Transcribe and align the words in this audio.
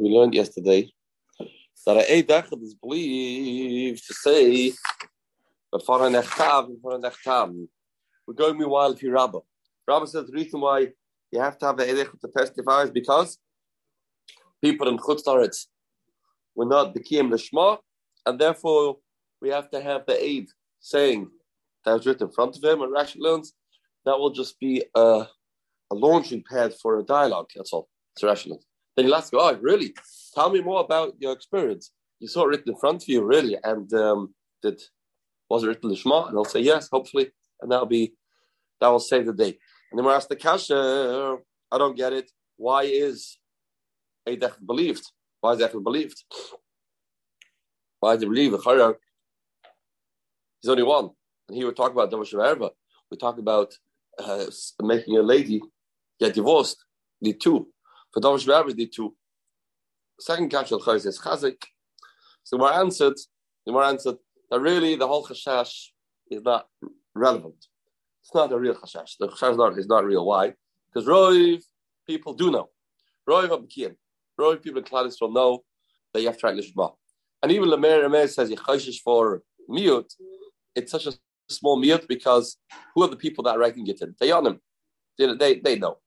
we 0.00 0.10
learned 0.10 0.34
yesterday 0.34 0.90
that 1.86 1.96
a 1.96 2.22
Eidechad 2.22 2.62
is 2.62 2.74
believed 2.74 4.06
to 4.06 4.14
say 4.14 4.72
before 5.72 6.06
an 6.06 6.12
Echtav, 6.14 6.68
before 6.68 6.94
an 6.94 7.02
Echtav. 7.02 7.66
We're 8.26 8.34
going 8.34 8.58
meanwhile 8.58 8.94
to 8.94 9.10
Rabbah. 9.10 9.40
Rabbah 9.86 10.06
says 10.06 10.26
the 10.26 10.32
reason 10.32 10.60
why 10.60 10.88
you 11.32 11.40
have 11.40 11.58
to 11.58 11.66
have 11.66 11.76
the 11.76 11.84
Eidechad 11.84 12.20
to 12.20 12.28
testify 12.36 12.82
is 12.82 12.90
because 12.90 13.38
people 14.62 14.88
in 14.88 14.98
Chutz 14.98 15.66
were 16.54 16.66
not 16.66 16.94
the 16.94 17.00
Kiyam 17.00 17.30
Lishma, 17.30 17.78
and 18.26 18.38
therefore 18.38 18.96
we 19.40 19.48
have 19.50 19.70
to 19.70 19.80
have 19.80 20.04
the 20.06 20.22
aid 20.22 20.48
saying 20.80 21.28
that 21.84 21.92
was 21.92 22.06
written 22.06 22.28
in 22.28 22.32
front 22.32 22.56
of 22.56 22.62
him, 22.62 22.82
and 22.82 22.94
Rashi 22.94 23.16
learns 23.18 23.54
that 24.04 24.18
will 24.18 24.30
just 24.30 24.58
be 24.60 24.84
a, 24.94 25.26
a 25.90 25.94
launching 25.94 26.44
pad 26.48 26.74
for 26.80 26.98
a 26.98 27.02
dialogue. 27.02 27.46
That's 27.54 27.72
all. 27.72 27.88
It's 28.14 28.24
rational. 28.24 28.60
Then 28.98 29.06
you'll 29.06 29.14
ask, 29.14 29.32
"Oh, 29.32 29.56
really? 29.60 29.94
Tell 30.34 30.50
me 30.50 30.60
more 30.60 30.80
about 30.80 31.14
your 31.20 31.32
experience. 31.32 31.92
You 32.18 32.26
saw 32.26 32.42
it 32.42 32.48
written 32.48 32.72
in 32.72 32.78
front 32.80 33.04
of 33.04 33.08
you, 33.08 33.22
really, 33.22 33.56
and 33.62 33.88
um, 33.94 34.34
did 34.60 34.82
was 35.48 35.62
it 35.62 35.68
written 35.68 35.90
in 35.90 35.94
Shema?" 35.94 36.24
And 36.26 36.36
I'll 36.36 36.44
say, 36.44 36.58
"Yes, 36.58 36.88
hopefully," 36.90 37.30
and 37.60 37.70
that'll 37.70 37.86
be 37.86 38.14
that 38.80 38.88
will 38.88 38.98
save 38.98 39.26
the 39.26 39.32
day. 39.32 39.56
And 39.90 39.96
then 39.96 40.04
we're 40.04 40.16
asked 40.16 40.30
the 40.30 40.34
kasha. 40.34 41.38
I 41.70 41.78
don't 41.78 41.96
get 41.96 42.12
it. 42.12 42.28
Why 42.56 42.82
is 42.82 43.38
Eidech 44.28 44.56
believed? 44.66 45.04
Why 45.42 45.52
is 45.52 45.60
Eidech 45.60 45.84
believed? 45.84 46.24
Why 48.00 48.14
is 48.14 48.20
he 48.20 48.26
believed? 48.26 48.56
There's 48.64 48.98
only 50.66 50.82
one, 50.82 51.10
and 51.46 51.56
here 51.56 51.68
we 51.68 51.72
talk 51.72 51.92
about 51.92 52.10
Davash 52.10 52.34
Erva. 52.34 52.70
We 53.12 53.16
talk 53.16 53.38
about 53.38 53.72
uh, 54.18 54.46
making 54.82 55.16
a 55.18 55.22
lady 55.22 55.62
get 56.18 56.34
divorced. 56.34 56.84
The 57.20 57.34
two. 57.34 57.68
For 58.12 58.20
Davash 58.20 58.46
Erva, 58.46 58.74
the 58.74 58.86
two. 58.86 59.14
Second 60.20 60.50
kasha 60.50 60.74
al 60.74 60.90
is 60.94 61.20
chazik. 61.20 61.62
So 62.42 62.56
we're 62.56 62.72
answered. 62.72 63.14
We're 63.66 63.82
answered 63.82 64.16
that 64.50 64.60
really 64.60 64.96
the 64.96 65.06
whole 65.06 65.26
chashash 65.26 65.88
is 66.30 66.42
not 66.42 66.66
relevant. 67.14 67.66
It's 68.22 68.34
not 68.34 68.52
a 68.52 68.58
real 68.58 68.74
chashash. 68.74 69.16
The 69.20 69.28
chashash 69.28 69.52
is 69.52 69.56
not, 69.58 69.78
is 69.78 69.86
not 69.86 70.04
real. 70.04 70.24
Why? 70.24 70.54
Because 70.92 71.08
Roiv 71.08 71.62
people 72.06 72.34
do 72.34 72.50
know. 72.50 72.70
Roiv 73.28 73.50
Abkiyim. 73.50 73.94
Roiv 74.40 74.62
people 74.62 74.78
in 74.78 74.84
Klal 74.84 75.12
will 75.20 75.32
know 75.32 75.64
that 76.12 76.20
you 76.20 76.28
have 76.28 76.38
to 76.38 76.46
write 76.46 76.56
Lishma. 76.56 76.94
And 77.42 77.52
even 77.52 77.68
Lamer 77.68 78.02
Lamer 78.02 78.26
says 78.26 78.50
Yechoshish 78.50 79.00
for 79.04 79.42
mute. 79.68 80.12
It's 80.74 80.90
such 80.90 81.06
a 81.06 81.12
small 81.48 81.78
mute 81.78 82.06
because 82.08 82.56
who 82.94 83.02
are 83.02 83.08
the 83.08 83.16
people 83.16 83.44
that 83.44 83.56
are 83.56 83.58
writing 83.58 83.86
it 83.86 84.00
in? 84.00 84.14
They 84.18 84.30
on 84.30 84.44
them. 84.44 84.60
They, 85.18 85.34
they, 85.34 85.60
they 85.60 85.78
know. 85.78 85.98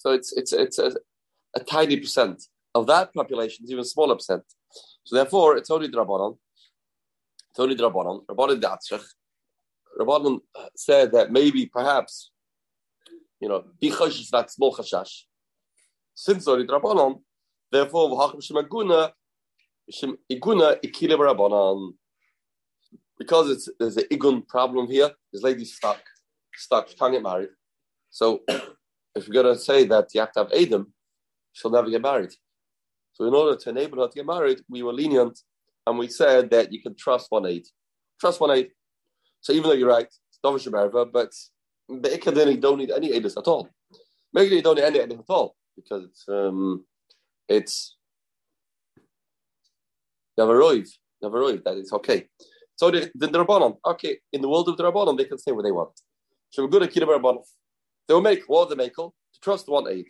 So 0.00 0.12
it's 0.12 0.32
it's 0.32 0.54
it's 0.54 0.78
a, 0.78 0.92
a 1.54 1.60
tiny 1.60 1.98
percent 1.98 2.42
of 2.74 2.86
that 2.86 3.12
population 3.12 3.66
is 3.66 3.70
even 3.70 3.84
smaller 3.84 4.14
percent. 4.14 4.44
So 5.04 5.14
therefore, 5.14 5.58
it's 5.58 5.70
only 5.70 5.88
Drabanon. 5.88 6.38
It's 7.50 7.60
only 7.60 7.76
Drabanon. 7.76 8.24
Rabbanon 8.24 8.58
Datzrich. 8.62 9.04
Rabbanon 10.00 10.40
said 10.74 11.12
that 11.12 11.30
maybe, 11.30 11.66
perhaps, 11.66 12.30
you 13.42 13.48
know, 13.50 13.62
because 13.78 14.18
it's 14.18 14.30
that 14.30 14.50
small 14.50 14.74
chashash. 14.74 15.24
Since 16.14 16.48
only 16.48 16.66
Drabanon, 16.66 17.20
therefore, 17.70 18.08
v'hachim 18.08 18.40
shemaguna, 18.40 19.12
iguna 20.32 20.80
ikile 20.80 21.16
Rabbanon. 21.18 21.92
Because 23.18 23.50
it's 23.50 23.68
there's 23.78 23.98
an 23.98 24.04
igun 24.10 24.48
problem 24.48 24.90
here, 24.90 25.10
this 25.30 25.42
lady's 25.42 25.74
stuck, 25.74 26.00
stuck, 26.54 26.88
she 26.88 26.96
can't 26.96 27.12
get 27.12 27.22
married. 27.22 27.50
So, 28.08 28.40
if 29.20 29.28
you're 29.28 29.42
going 29.42 29.54
to 29.54 29.60
say 29.60 29.84
that 29.84 30.08
you 30.14 30.20
have 30.20 30.32
to 30.32 30.40
have 30.40 30.52
Adam, 30.52 30.92
she'll 31.52 31.70
never 31.70 31.90
get 31.90 32.02
married. 32.02 32.32
So 33.12 33.26
in 33.26 33.34
order 33.34 33.56
to 33.56 33.70
enable 33.70 34.00
her 34.00 34.08
to 34.08 34.14
get 34.14 34.26
married, 34.26 34.60
we 34.68 34.82
were 34.82 34.92
lenient 34.92 35.38
and 35.86 35.98
we 35.98 36.08
said 36.08 36.50
that 36.50 36.72
you 36.72 36.80
can 36.80 36.94
trust 36.94 37.26
one 37.30 37.46
aid. 37.46 37.66
Trust 38.20 38.40
one 38.40 38.50
aid. 38.50 38.70
So 39.40 39.52
even 39.52 39.64
though 39.64 39.74
you're 39.76 39.88
right, 39.88 40.06
it's 40.06 40.38
Dovish 40.44 41.12
but 41.12 41.32
the 41.88 42.08
Ikadini 42.08 42.60
don't 42.60 42.78
need 42.78 42.90
any 42.90 43.12
aiders 43.12 43.36
at 43.36 43.46
all. 43.46 43.68
Maybe 44.32 44.56
you 44.56 44.62
don't 44.62 44.76
need 44.76 44.84
any 44.84 45.00
aiders 45.00 45.18
at 45.18 45.28
all 45.28 45.56
because 45.76 46.04
it's 46.04 46.24
um, 46.28 46.84
it's 47.48 47.96
Navaroiv, 50.38 50.88
Navaroiv, 51.22 51.64
that 51.64 51.76
is 51.76 51.92
okay. 51.92 52.28
So 52.76 52.90
the, 52.90 53.10
the 53.14 53.26
Rabbanon, 53.28 53.76
okay, 53.84 54.18
in 54.32 54.40
the 54.40 54.48
world 54.48 54.68
of 54.68 54.76
the 54.76 54.84
Rabbanon, 54.84 55.18
they 55.18 55.24
can 55.26 55.38
say 55.38 55.52
what 55.52 55.64
they 55.64 55.72
want. 55.72 55.90
So 56.50 56.62
we're 56.62 56.70
good 56.70 56.84
at 56.84 56.92
Rabbanon. 56.92 57.44
They 58.08 58.14
will 58.14 58.22
make 58.22 58.44
what 58.46 58.68
they 58.68 58.74
make 58.74 58.98
trust 59.42 59.68
one 59.68 59.88
aid. 59.88 60.06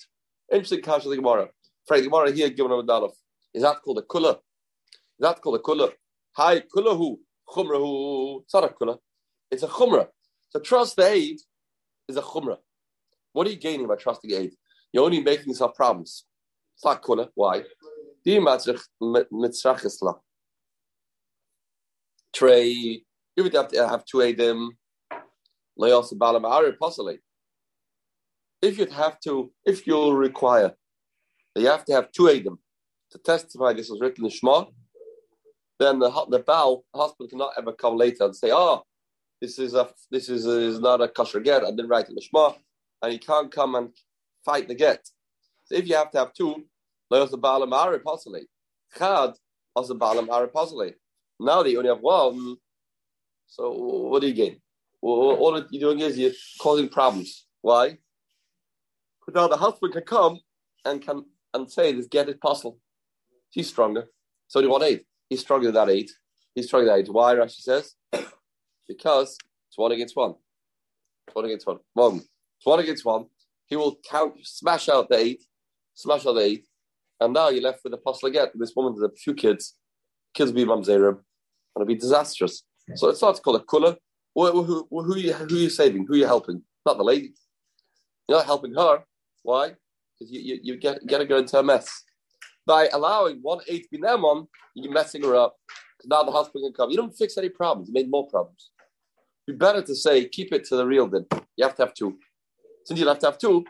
Interesting 0.52 0.82
casualty 0.82 1.16
Gemara. 1.16 1.48
Frank 1.86 2.04
Gemara 2.04 2.32
here 2.32 2.50
given 2.50 2.72
a 2.72 2.82
Dalaf. 2.82 3.12
Is 3.54 3.62
that 3.62 3.80
called 3.82 3.98
a 3.98 4.02
kula? 4.02 4.34
Is 4.34 5.20
that 5.20 5.40
called 5.40 5.56
a 5.56 5.62
kula? 5.62 5.92
Hi, 6.36 6.60
kulahu, 6.60 7.16
chumrahu. 7.48 8.42
It's 8.42 8.54
not 8.54 8.64
a 8.64 8.68
kula. 8.68 8.98
It's 9.50 9.62
a 9.62 9.68
chumrah. 9.68 10.08
So 10.50 10.60
trust 10.60 10.96
the 10.96 11.06
aid 11.06 11.38
is 12.08 12.16
a 12.16 12.22
chumrah. 12.22 12.58
What 13.32 13.46
are 13.46 13.50
you 13.50 13.56
gaining 13.56 13.86
by 13.86 13.96
trusting 13.96 14.32
aid? 14.32 14.52
You're 14.92 15.04
only 15.04 15.20
making 15.20 15.48
yourself 15.48 15.74
problems. 15.74 16.24
It's 16.76 16.84
not 16.84 17.02
kula. 17.02 17.28
Why? 17.34 17.62
Trey, 22.32 22.68
you 22.68 23.42
would 23.42 23.54
have 23.54 23.68
to 23.68 23.88
have 23.88 24.04
two 24.04 24.20
aid 24.20 24.38
them. 24.38 24.70
Lay 25.76 25.92
also 25.92 26.16
balam 26.16 26.42
aidim. 26.42 27.18
If 28.62 28.78
you'd 28.78 28.92
have 28.92 29.18
to, 29.20 29.52
if 29.64 29.86
you'll 29.86 30.14
require 30.14 30.74
you 31.56 31.66
have 31.66 31.84
to 31.86 31.92
have 31.92 32.12
two 32.12 32.28
Adam 32.28 32.58
to 33.10 33.18
testify 33.18 33.72
this 33.72 33.90
was 33.90 34.00
written 34.00 34.24
in 34.24 34.30
Shema. 34.30 34.64
Then 35.78 35.98
the 35.98 36.10
the 36.28 36.40
bow 36.40 36.84
the 36.92 37.00
hospital 37.00 37.28
cannot 37.28 37.52
ever 37.58 37.72
come 37.72 37.96
later 37.96 38.24
and 38.24 38.36
say, 38.36 38.50
"Oh, 38.52 38.82
this 39.40 39.58
is 39.58 39.74
a 39.74 39.88
this 40.10 40.28
is, 40.28 40.46
a, 40.46 40.58
is 40.60 40.80
not 40.80 41.00
a 41.00 41.08
kosher 41.08 41.40
get. 41.40 41.64
I 41.64 41.70
didn't 41.70 41.88
write 41.88 42.08
in 42.08 42.14
the 42.14 42.20
Shema," 42.20 42.52
and 43.02 43.12
he 43.12 43.18
can't 43.18 43.50
come 43.50 43.74
and 43.74 43.90
fight 44.44 44.68
the 44.68 44.74
get. 44.74 45.08
So 45.64 45.74
if 45.76 45.88
you 45.88 45.96
have 45.96 46.10
to 46.12 46.18
have 46.18 46.34
two, 46.34 46.66
there's 47.10 47.30
the 47.30 47.38
Baalam 47.38 47.72
Ari 47.72 48.00
possibly. 48.00 48.42
Chad 48.96 49.32
was 49.74 49.88
the 49.88 49.96
Baalam 49.96 50.28
Ari 50.30 50.48
possibly. 50.48 50.94
Now 51.38 51.64
you 51.64 51.78
only 51.78 51.88
have 51.88 52.00
one, 52.00 52.56
so 53.46 53.70
what 53.72 54.20
do 54.20 54.28
you 54.28 54.34
gain? 54.34 54.60
All 55.00 55.64
you're 55.70 55.80
doing 55.80 56.00
is 56.00 56.18
you're 56.18 56.32
causing 56.60 56.90
problems. 56.90 57.46
Why? 57.62 57.96
Now 59.34 59.48
the 59.48 59.56
husband 59.56 59.92
can 59.92 60.02
come 60.02 60.40
and 60.84 61.00
can 61.02 61.24
and 61.54 61.70
say 61.70 61.92
this 61.92 62.06
get 62.06 62.28
it 62.28 62.40
possible. 62.40 62.78
He's 63.50 63.68
stronger. 63.68 64.08
So 64.48 64.60
do 64.60 64.66
you 64.66 64.70
want 64.70 64.84
eight? 64.84 65.04
He's 65.28 65.40
stronger 65.40 65.66
than 65.70 65.74
that 65.74 65.92
eight. 65.92 66.10
He's 66.54 66.66
stronger 66.66 66.86
than 66.86 67.00
eight. 67.00 67.12
Why, 67.12 67.34
Rashi 67.34 67.60
says? 67.60 67.94
because 68.88 69.36
it's 69.68 69.78
one 69.78 69.92
against 69.92 70.16
one. 70.16 70.34
It's 71.26 71.34
one 71.34 71.44
against 71.44 71.66
one. 71.66 71.78
One. 71.94 72.16
It's 72.16 72.66
one 72.66 72.80
against 72.80 73.04
one. 73.04 73.26
He 73.66 73.76
will 73.76 73.98
count, 74.08 74.34
smash 74.42 74.88
out 74.88 75.08
the 75.08 75.16
eight, 75.16 75.44
smash 75.94 76.26
out 76.26 76.34
the 76.34 76.40
eight, 76.40 76.66
and 77.20 77.32
now 77.32 77.48
you're 77.48 77.62
left 77.62 77.80
with 77.84 77.92
the 77.92 77.98
apostle 77.98 78.28
again. 78.28 78.48
This 78.54 78.72
woman 78.74 78.94
has 78.94 79.02
a 79.02 79.10
few 79.14 79.34
kids. 79.34 79.76
Kids 80.34 80.52
be 80.52 80.64
mamzerim, 80.64 81.08
and 81.08 81.18
it'll 81.76 81.86
be 81.86 81.94
disastrous. 81.94 82.64
So 82.96 83.08
it's 83.08 83.22
not 83.22 83.40
called 83.42 83.60
a 83.60 83.64
kula. 83.64 83.96
Who, 84.34 84.50
who, 84.50 84.62
who, 84.62 84.88
who, 84.90 85.14
are 85.14 85.18
you, 85.18 85.32
who 85.32 85.44
are 85.44 85.58
you 85.58 85.70
saving? 85.70 86.06
Who 86.06 86.14
are 86.14 86.16
you 86.16 86.26
helping? 86.26 86.62
Not 86.84 86.98
the 86.98 87.04
lady. 87.04 87.32
You're 88.28 88.38
not 88.38 88.46
helping 88.46 88.74
her. 88.74 89.04
Why? 89.42 89.74
because 90.20 90.32
you, 90.32 90.40
you, 90.40 90.60
you 90.62 90.76
get, 90.76 91.06
get 91.06 91.18
to 91.18 91.24
go 91.24 91.38
into 91.38 91.58
a 91.58 91.62
mess. 91.62 92.04
By 92.66 92.88
allowing 92.92 93.38
one 93.42 93.60
eight 93.68 93.84
to 93.84 93.88
be 93.90 93.98
Nemon, 93.98 94.46
you're 94.74 94.92
messing 94.92 95.22
her 95.22 95.34
up. 95.34 95.56
Now 96.04 96.22
the 96.22 96.30
husband 96.30 96.64
can 96.64 96.72
come. 96.72 96.90
You 96.90 96.96
don't 96.96 97.16
fix 97.16 97.36
any 97.36 97.48
problems. 97.48 97.88
You 97.88 97.94
made 97.94 98.10
more 98.10 98.28
problems. 98.28 98.70
It'd 99.46 99.58
be 99.58 99.64
better 99.64 99.82
to 99.82 99.94
say, 99.94 100.28
keep 100.28 100.52
it 100.52 100.64
to 100.66 100.76
the 100.76 100.86
real 100.86 101.08
then. 101.08 101.26
You 101.56 101.64
have 101.64 101.74
to 101.76 101.82
have 101.82 101.94
two. 101.94 102.18
Since 102.84 103.00
you 103.00 103.08
have 103.08 103.18
to 103.20 103.26
have 103.26 103.38
two, 103.38 103.64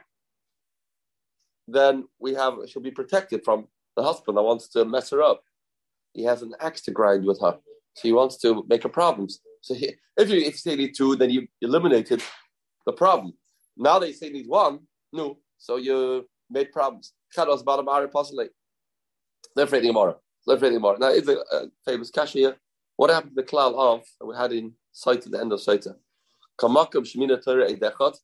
then 1.67 2.05
we 2.19 2.35
have 2.35 2.55
she'll 2.67 2.83
be 2.83 2.91
protected 2.91 3.45
from 3.45 3.67
the 3.97 4.03
husband 4.03 4.37
that 4.37 4.43
wants 4.43 4.69
to 4.69 4.85
mess 4.85 5.11
her 5.11 5.23
up. 5.23 5.43
He 6.13 6.25
has 6.25 6.43
an 6.43 6.55
axe 6.61 6.83
to 6.83 6.91
grind 6.91 7.25
with 7.25 7.41
her. 7.41 7.59
So 7.95 8.03
he 8.03 8.13
wants 8.13 8.39
to 8.39 8.65
make 8.69 8.83
her 8.83 8.89
problems. 8.89 9.41
So 9.63 9.75
he, 9.75 9.95
if 10.17 10.29
you 10.29 10.39
if 10.39 10.47
you 10.47 10.53
say 10.53 10.77
need 10.77 10.95
two, 10.97 11.17
then 11.17 11.31
you 11.31 11.47
eliminated 11.61 12.23
the 12.87 12.93
problem. 12.93 13.35
Now 13.77 13.99
they 13.99 14.13
say 14.13 14.31
need 14.31 14.49
one, 14.49 14.81
no. 15.13 15.39
So 15.61 15.77
you 15.77 16.27
made 16.49 16.73
problems. 16.73 17.13
Chados 17.37 17.65
bottom 17.65 17.89
are 17.89 18.09
possibly. 18.09 18.49
They're 19.55 19.67
reading 19.67 19.93
Gemara. 19.93 20.17
They're 20.47 20.57
Gemara. 20.57 20.99
Now, 20.99 21.11
it's 21.11 21.29
a, 21.29 21.37
a 21.53 21.69
famous 21.85 22.11
kasha 22.11 22.39
here. 22.39 22.57
What 22.97 23.11
happened 23.11 23.37
to 23.37 23.43
the 23.43 23.49
klal 23.49 23.75
of 23.79 24.03
that 24.19 24.27
we 24.27 24.35
had 24.35 24.53
in 24.53 24.73
sight 24.91 25.25
at 25.27 25.31
the 25.31 25.39
end 25.39 25.53
of 25.53 25.61
Saita? 25.61 25.95
Kamakam 26.59 27.05
Shemina 27.05 27.43
Torah 27.45 27.71
Eidechot 27.71 28.17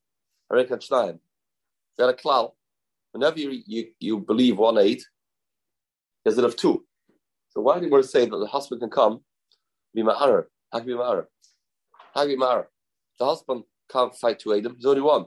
Harekan 0.50 0.80
Shnayim. 0.86 1.18
You 1.98 2.06
had 2.06 2.14
a 2.14 2.18
klal. 2.18 2.52
Whenever 3.12 3.38
you, 3.38 3.62
you, 3.66 3.86
you 4.00 4.18
believe 4.18 4.56
one 4.56 4.78
eight, 4.78 5.06
it 6.24 6.38
of 6.38 6.56
two. 6.56 6.84
So 7.50 7.60
why 7.60 7.78
want 7.78 8.02
to 8.02 8.08
say 8.08 8.26
that 8.26 8.36
the 8.36 8.46
husband 8.46 8.80
can 8.80 8.90
come, 8.90 9.20
be 9.94 10.02
ma'arer? 10.02 10.44
How 10.72 10.78
can 10.78 10.88
be 10.88 10.94
ma'arer? 10.94 11.26
How 12.14 12.22
can 12.22 12.28
be 12.28 12.36
ma'arer? 12.36 12.66
The 13.18 13.24
husband 13.26 13.64
can't 13.90 14.14
fight 14.14 14.38
two 14.38 14.52
Adam, 14.52 14.72
there's 14.72 14.86
only 14.86 15.02
one. 15.02 15.26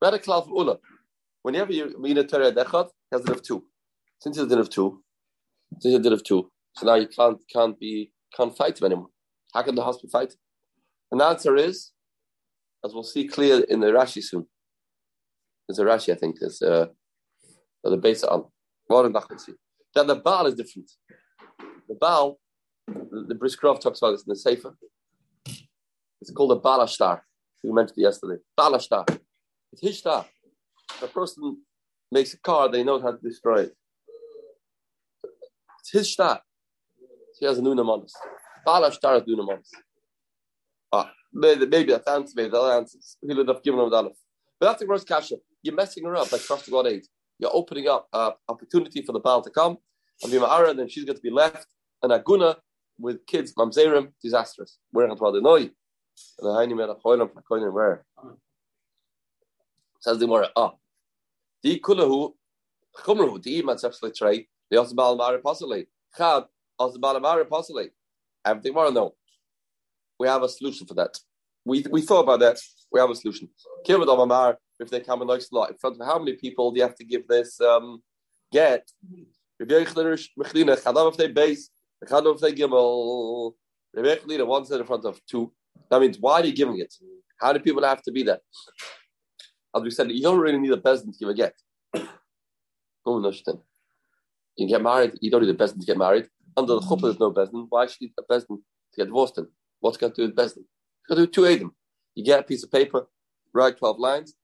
We 0.00 0.06
had 0.06 0.14
a 0.14 0.18
klal 0.18 0.44
from 0.44 0.54
Ula. 0.56 0.78
Whenever 1.42 1.72
you 1.72 1.94
mean 1.98 2.18
a 2.18 2.24
Torah 2.24 2.52
dechad, 2.52 2.88
has 3.10 3.22
it 3.22 3.28
of 3.28 3.42
two. 3.42 3.64
Since 4.20 4.38
you 4.38 4.48
did 4.48 4.58
have 4.58 4.70
two, 4.70 5.02
since 5.80 5.92
you 5.92 5.98
did 5.98 6.12
have 6.12 6.22
two, 6.22 6.50
so 6.76 6.86
now 6.86 6.94
you 6.94 7.08
can't 7.08 7.38
can't 7.52 7.78
be 7.78 8.12
can't 8.36 8.56
fight 8.56 8.80
him 8.80 8.86
anymore. 8.86 9.08
How 9.52 9.62
can 9.62 9.74
the 9.74 9.84
husband 9.84 10.12
fight? 10.12 10.34
And 11.10 11.20
the 11.20 11.24
answer 11.24 11.56
is, 11.56 11.90
as 12.84 12.94
we'll 12.94 13.02
see 13.02 13.26
clear 13.26 13.64
in 13.68 13.80
the 13.80 13.88
Rashi 13.88 14.22
soon. 14.22 14.46
There's 15.68 15.78
a 15.78 15.84
Rashi, 15.84 16.12
I 16.12 16.16
think, 16.16 16.36
there's 16.40 16.62
uh, 16.62 16.86
the 17.84 17.96
base 17.96 18.24
on. 18.24 18.44
That 18.88 20.06
the 20.06 20.16
Baal 20.24 20.46
is 20.46 20.54
different. 20.54 20.90
The 21.88 21.94
Baal, 21.94 22.38
the, 22.86 23.26
the 23.28 23.34
Briskrov 23.34 23.80
talks 23.80 24.00
about 24.00 24.12
this 24.12 24.22
in 24.22 24.28
the 24.28 24.36
Sefer. 24.36 24.74
It's 26.20 26.30
called 26.30 26.52
a 26.52 26.60
Balashtar. 26.60 27.20
We 27.62 27.72
mentioned 27.72 27.98
it 27.98 28.02
yesterday. 28.02 28.40
Balashtar. 28.58 29.18
It's 29.72 29.82
his 29.82 29.98
star. 29.98 30.26
The 31.00 31.08
person 31.08 31.58
makes 32.10 32.34
a 32.34 32.38
car, 32.38 32.68
they 32.68 32.84
know 32.84 33.00
how 33.00 33.12
to 33.12 33.18
destroy 33.18 33.62
it. 33.62 33.76
It's 35.80 35.90
his 35.90 36.12
star. 36.12 36.40
He 37.38 37.46
has 37.46 37.58
a 37.58 37.62
Nunamonis. 37.62 38.12
Balashtar 38.66 39.16
is 39.16 39.22
Nunamonis. 39.22 39.68
Ah, 40.92 41.10
maybe, 41.32 41.66
maybe 41.66 41.92
that's 41.92 42.06
answer, 42.06 42.34
maybe 42.36 42.50
that 42.50 42.58
answers. 42.58 43.16
He 43.20 43.34
would 43.34 43.48
have 43.48 43.62
given 43.62 43.80
him 43.80 43.90
that. 43.90 44.12
But 44.60 44.66
that's 44.66 44.80
the 44.80 44.86
gross 44.86 45.04
kasha. 45.04 45.36
You're 45.62 45.74
messing 45.74 46.04
her 46.04 46.16
up 46.16 46.30
by 46.30 46.38
trusting 46.38 46.72
God 46.72 46.86
aid. 46.86 47.04
You're 47.38 47.50
opening 47.52 47.88
up 47.88 48.08
an 48.12 48.32
opportunity 48.48 49.02
for 49.02 49.12
the 49.12 49.20
Baal 49.20 49.42
to 49.42 49.50
come. 49.50 49.78
And 50.22 50.30
be 50.30 50.38
and 50.38 50.78
then 50.78 50.88
she's 50.88 51.04
going 51.04 51.16
to 51.16 51.22
be 51.22 51.30
left 51.30 51.66
an 52.02 52.10
aguna 52.10 52.56
with 52.98 53.26
kids, 53.26 53.54
mamzerim, 53.54 54.12
disastrous. 54.22 54.78
We're 54.92 55.08
going 55.08 55.18
to 55.18 55.40
know 55.40 55.70
where? 57.72 58.04
Says 60.00 60.18
the 60.18 60.26
Gemara, 60.26 60.48
ah, 60.54 60.72
di 61.62 61.78
kulahu 61.78 62.32
chumru 62.96 63.40
di 63.40 63.62
matzach 63.62 63.94
slitrei 63.98 64.46
the 64.70 64.78
also 64.78 64.94
balamari 64.94 65.42
possibly 65.42 65.86
chad 66.16 66.44
also 66.78 66.98
balamari 66.98 67.48
possibly. 67.48 67.90
Everything 68.44 68.74
more 68.74 68.90
no. 68.90 69.14
We 70.18 70.26
have 70.28 70.42
a 70.42 70.48
solution 70.48 70.86
for 70.86 70.94
that. 70.94 71.16
We 71.64 71.84
we 71.90 72.02
thought 72.02 72.20
about 72.20 72.40
that. 72.40 72.58
We 72.90 73.00
have 73.00 73.10
a 73.10 73.14
solution. 73.14 73.48
Kivad 73.86 74.22
Amar, 74.22 74.58
if 74.80 74.90
they 74.90 75.00
come 75.00 75.22
in 75.22 75.28
like 75.28 75.42
slot 75.42 75.70
in 75.70 75.76
front 75.76 76.00
of 76.00 76.06
how 76.06 76.18
many 76.18 76.34
people 76.34 76.70
do 76.70 76.78
you 76.78 76.82
have 76.82 76.96
to 76.96 77.04
give 77.04 77.26
this 77.28 77.60
um, 77.60 78.02
get? 78.50 78.90
If 79.60 79.68
they 79.68 79.84
base, 81.28 81.70
if 82.02 82.40
they 82.40 82.52
gimel, 82.52 83.52
one 84.46 84.64
set 84.64 84.80
in 84.80 84.86
front 84.86 85.04
of 85.04 85.20
two. 85.26 85.52
That 85.88 86.00
means 86.00 86.18
why 86.18 86.40
are 86.40 86.44
you 86.44 86.52
giving 86.52 86.78
it? 86.78 86.92
How 87.40 87.52
do 87.52 87.60
people 87.60 87.84
have 87.84 88.02
to 88.02 88.12
be 88.12 88.24
there? 88.24 88.40
As 89.74 89.82
we 89.82 89.90
said, 89.90 90.10
you 90.10 90.22
don't 90.22 90.38
really 90.38 90.58
need 90.58 90.72
a 90.72 90.76
peasant 90.76 91.14
to 91.14 91.18
give 91.18 91.28
a 91.28 91.34
get. 91.34 91.54
You 94.56 94.68
get 94.68 94.82
married, 94.82 95.12
you 95.20 95.30
don't 95.30 95.42
need 95.42 95.50
a 95.50 95.54
peasant 95.54 95.80
to 95.80 95.86
get 95.86 95.96
married. 95.96 96.28
Under 96.56 96.74
the 96.74 96.80
chuppah, 96.80 97.02
there's 97.02 97.18
no 97.20 97.32
peasant. 97.32 97.66
Why 97.70 97.86
should 97.86 98.00
you 98.00 98.08
need 98.08 98.14
a 98.18 98.22
peasant 98.22 98.60
to 98.60 98.96
get 98.96 99.06
divorced? 99.06 99.38
In? 99.38 99.46
What's 99.80 99.96
going 99.96 100.12
to 100.12 100.16
do 100.16 100.26
with 100.26 100.36
peasant? 100.36 100.66
You 101.08 101.16
got 101.16 101.20
to 101.20 101.26
do 101.26 101.32
two 101.32 101.46
Adam. 101.46 101.74
You 102.14 102.24
get 102.24 102.40
a 102.40 102.42
piece 102.42 102.62
of 102.62 102.70
paper, 102.70 103.06
write 103.54 103.78
12 103.78 103.98
lines, 103.98 104.36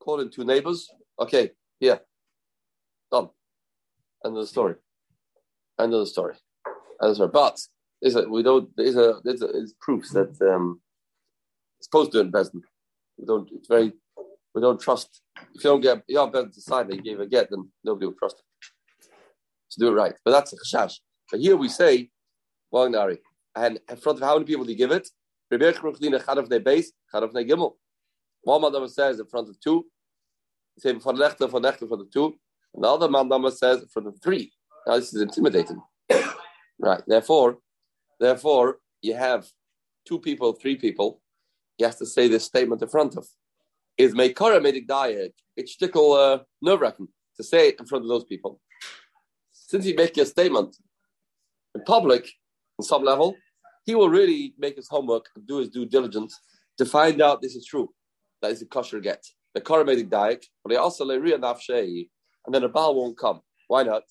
call 0.00 0.20
in 0.20 0.30
two 0.30 0.44
neighbors. 0.44 0.90
Okay, 1.18 1.52
here. 1.78 2.00
Done. 3.10 3.28
End 4.24 4.36
of 4.36 4.42
the 4.42 4.46
story. 4.46 4.74
End 5.78 5.94
of 5.94 6.00
the 6.00 6.06
story. 6.06 6.34
End 6.66 6.74
of 7.00 7.10
the 7.10 7.14
story. 7.14 7.30
But 7.32 7.60
there's 8.00 8.16
a, 8.16 8.28
we 8.28 8.42
don't, 8.42 8.68
there's 8.76 8.96
a, 8.96 9.20
there's, 9.22 9.42
a, 9.42 9.46
there's 9.46 9.74
proofs 9.80 10.10
that 10.10 10.36
um, 10.42 10.80
it's 11.78 11.86
supposed 11.86 12.12
to 12.12 12.18
do 12.18 12.22
in 12.22 12.32
Besden. 12.32 12.62
We 13.16 13.26
don't, 13.26 13.48
it's 13.52 13.68
very 13.68 13.92
we 14.54 14.60
don't 14.60 14.80
trust. 14.80 15.22
If 15.54 15.64
you 15.64 15.70
don't 15.70 15.80
get, 15.80 16.02
you 16.06 16.18
have 16.18 16.32
better 16.32 16.46
to 16.46 16.52
decide 16.52 16.88
that 16.88 16.96
you 16.96 17.02
gave 17.02 17.20
a 17.20 17.26
get, 17.26 17.48
then 17.50 17.70
nobody 17.84 18.06
will 18.06 18.14
trust 18.14 18.36
it. 18.38 18.44
To 19.72 19.80
do 19.80 19.88
it 19.88 19.92
right. 19.92 20.14
But 20.24 20.32
that's 20.32 20.52
a 20.52 20.56
chashash. 20.56 20.98
But 21.30 21.40
here 21.40 21.56
we 21.56 21.68
say, 21.68 22.10
well, 22.70 22.88
Nari, 22.88 23.18
and 23.54 23.80
in 23.88 23.96
front 23.96 24.18
of 24.18 24.24
how 24.24 24.34
many 24.34 24.44
people 24.44 24.64
do 24.64 24.72
you 24.72 24.78
give 24.78 24.92
it? 24.92 25.08
base, 25.50 26.92
One 28.42 28.62
man 28.62 28.88
says 28.88 29.20
in 29.20 29.26
front 29.26 29.48
of 29.48 29.60
two. 29.60 29.86
Say 30.78 30.98
for 30.98 31.12
nechter, 31.12 31.50
for 31.50 31.60
nechter, 31.60 31.88
for 31.88 31.98
the 31.98 32.08
two. 32.12 32.34
And 32.74 32.84
the 32.84 32.88
other 32.88 33.08
man 33.08 33.50
says 33.50 33.82
in 33.82 33.88
front 33.88 34.08
of 34.08 34.18
three. 34.22 34.52
Now 34.86 34.96
this 34.96 35.12
is 35.12 35.20
intimidating. 35.20 35.80
right. 36.78 37.02
Therefore, 37.06 37.58
therefore, 38.18 38.78
you 39.02 39.14
have 39.14 39.46
two 40.06 40.18
people, 40.18 40.54
three 40.54 40.76
people. 40.76 41.20
He 41.76 41.84
has 41.84 41.96
to 41.96 42.06
say 42.06 42.28
this 42.28 42.44
statement 42.44 42.80
in 42.82 42.88
front 42.88 43.16
of 43.16 43.26
is 43.98 44.14
Meikara 44.14 44.62
Medic 44.62 44.86
diet. 44.86 45.34
It's 45.56 45.72
stickle 45.72 46.12
uh, 46.12 46.38
nerve 46.60 46.80
wracking 46.80 47.08
to 47.36 47.44
say 47.44 47.68
it 47.68 47.80
in 47.80 47.86
front 47.86 48.04
of 48.04 48.08
those 48.08 48.24
people. 48.24 48.60
Since 49.52 49.84
he 49.84 49.92
makes 49.92 50.18
a 50.18 50.26
statement 50.26 50.76
in 51.74 51.82
public, 51.84 52.28
on 52.78 52.84
some 52.84 53.04
level, 53.04 53.36
he 53.84 53.94
will 53.94 54.08
really 54.08 54.54
make 54.58 54.76
his 54.76 54.88
homework 54.88 55.26
and 55.36 55.46
do 55.46 55.58
his 55.58 55.68
due 55.68 55.86
diligence 55.86 56.38
to 56.78 56.86
find 56.86 57.20
out 57.20 57.42
this 57.42 57.54
is 57.54 57.66
true. 57.66 57.88
That 58.40 58.50
is 58.50 58.62
a 58.62 58.66
kosher 58.66 59.00
get. 59.00 59.24
The 59.54 59.60
Karamatic 59.60 60.08
diet, 60.10 60.46
but 60.62 60.70
they 60.70 60.76
also 60.76 61.04
lay 61.04 61.18
real 61.18 61.38
and 62.44 62.54
then 62.54 62.64
a 62.64 62.68
Baal 62.68 62.94
won't 62.94 63.18
come. 63.18 63.40
Why 63.68 63.82
not? 63.82 64.02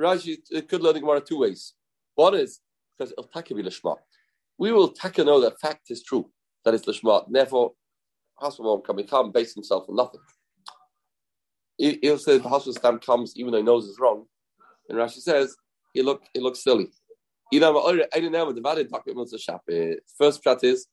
Rashi 0.00 0.38
could 0.68 0.82
learn 0.82 0.94
the 0.94 1.00
Gemara 1.00 1.20
two 1.20 1.38
ways. 1.38 1.74
One 2.14 2.34
is 2.34 2.60
because 2.98 3.12
it'll 3.12 3.24
take. 3.24 3.50
We 4.58 4.72
will 4.72 4.88
take 4.88 5.18
know 5.18 5.40
that 5.40 5.60
fact 5.60 5.90
is 5.90 6.02
true, 6.02 6.30
that 6.64 6.74
it's 6.74 6.84
lishma. 6.84 7.24
Therefore, 7.30 7.72
hospital 8.42 8.80
can 8.80 8.96
become 8.96 9.32
base 9.32 9.54
himself 9.54 9.88
on 9.88 9.96
nothing. 9.96 10.20
He'll 11.78 12.18
say 12.18 12.38
the 12.38 12.72
stamp 12.72 13.04
comes 13.04 13.34
even 13.36 13.52
though 13.52 13.58
he 13.58 13.64
knows 13.64 13.88
it's 13.88 13.98
wrong. 13.98 14.26
And 14.88 14.98
Rashi 14.98 15.20
says 15.20 15.56
he 15.94 16.02
look 16.02 16.22
he 16.34 16.40
looks 16.40 16.62
silly. 16.62 16.88
First 20.18 20.42
prat 20.42 20.64
is. 20.64 20.86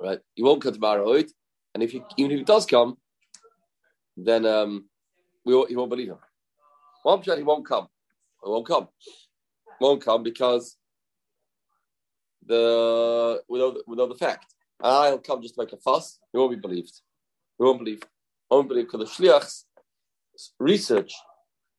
Right? 0.00 0.20
He 0.34 0.42
won't 0.42 0.62
come 0.62 0.74
to 0.74 0.78
Aroid. 0.78 1.30
And 1.74 1.82
if 1.82 1.92
he 1.92 2.02
even 2.16 2.32
if 2.32 2.38
he 2.38 2.44
does 2.44 2.66
come, 2.66 2.96
then 4.16 4.46
um 4.46 4.88
we 5.44 5.54
won't, 5.54 5.68
he 5.70 5.76
won't 5.76 5.90
believe 5.90 6.08
him. 6.08 6.18
One 7.02 7.22
prat 7.22 7.38
he 7.38 7.44
won't 7.44 7.66
come. 7.66 7.88
He 8.44 8.50
won't 8.50 8.66
come. 8.66 8.88
Won't 9.80 10.04
come 10.04 10.22
because 10.22 10.76
the 12.46 13.42
without 13.48 13.76
without 13.86 14.08
the 14.08 14.14
fact. 14.14 14.54
And 14.82 14.92
I'll 14.92 15.18
come 15.18 15.42
just 15.42 15.54
to 15.54 15.62
make 15.62 15.72
a 15.72 15.76
fuss. 15.76 16.18
He 16.32 16.38
won't 16.38 16.52
be 16.52 16.56
believed. 16.56 17.00
He 17.58 17.64
won't 17.64 17.78
believe. 17.78 18.02
He 18.02 18.56
won't 18.56 18.68
believe 18.68 18.86
because 18.90 19.16
the 19.16 19.24
shliachs 19.24 19.64
research 20.58 21.14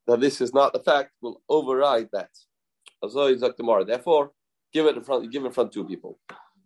that 0.08 0.20
this 0.20 0.42
is 0.42 0.54
not 0.54 0.74
the 0.74 0.80
fact 0.80 1.12
will 1.22 1.42
override 1.50 2.10
that. 2.14 2.30
Therefore, 3.02 4.32
give 4.74 4.86
it 4.88 4.96
in 4.96 5.04
front. 5.04 5.32
Give 5.32 5.44
it 5.44 5.48
in 5.48 5.52
front 5.52 5.72
two 5.72 5.86
people. 5.86 6.20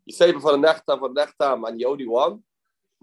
You 0.06 0.14
say 0.14 0.32
before 0.32 0.54
the 0.54 0.58
nechtam 0.58 1.00
for 1.00 1.10
the 1.10 1.25
nechtam, 1.25 1.68
and 1.68 1.80
you 1.80 1.88
only 1.88 2.08
one. 2.08 2.42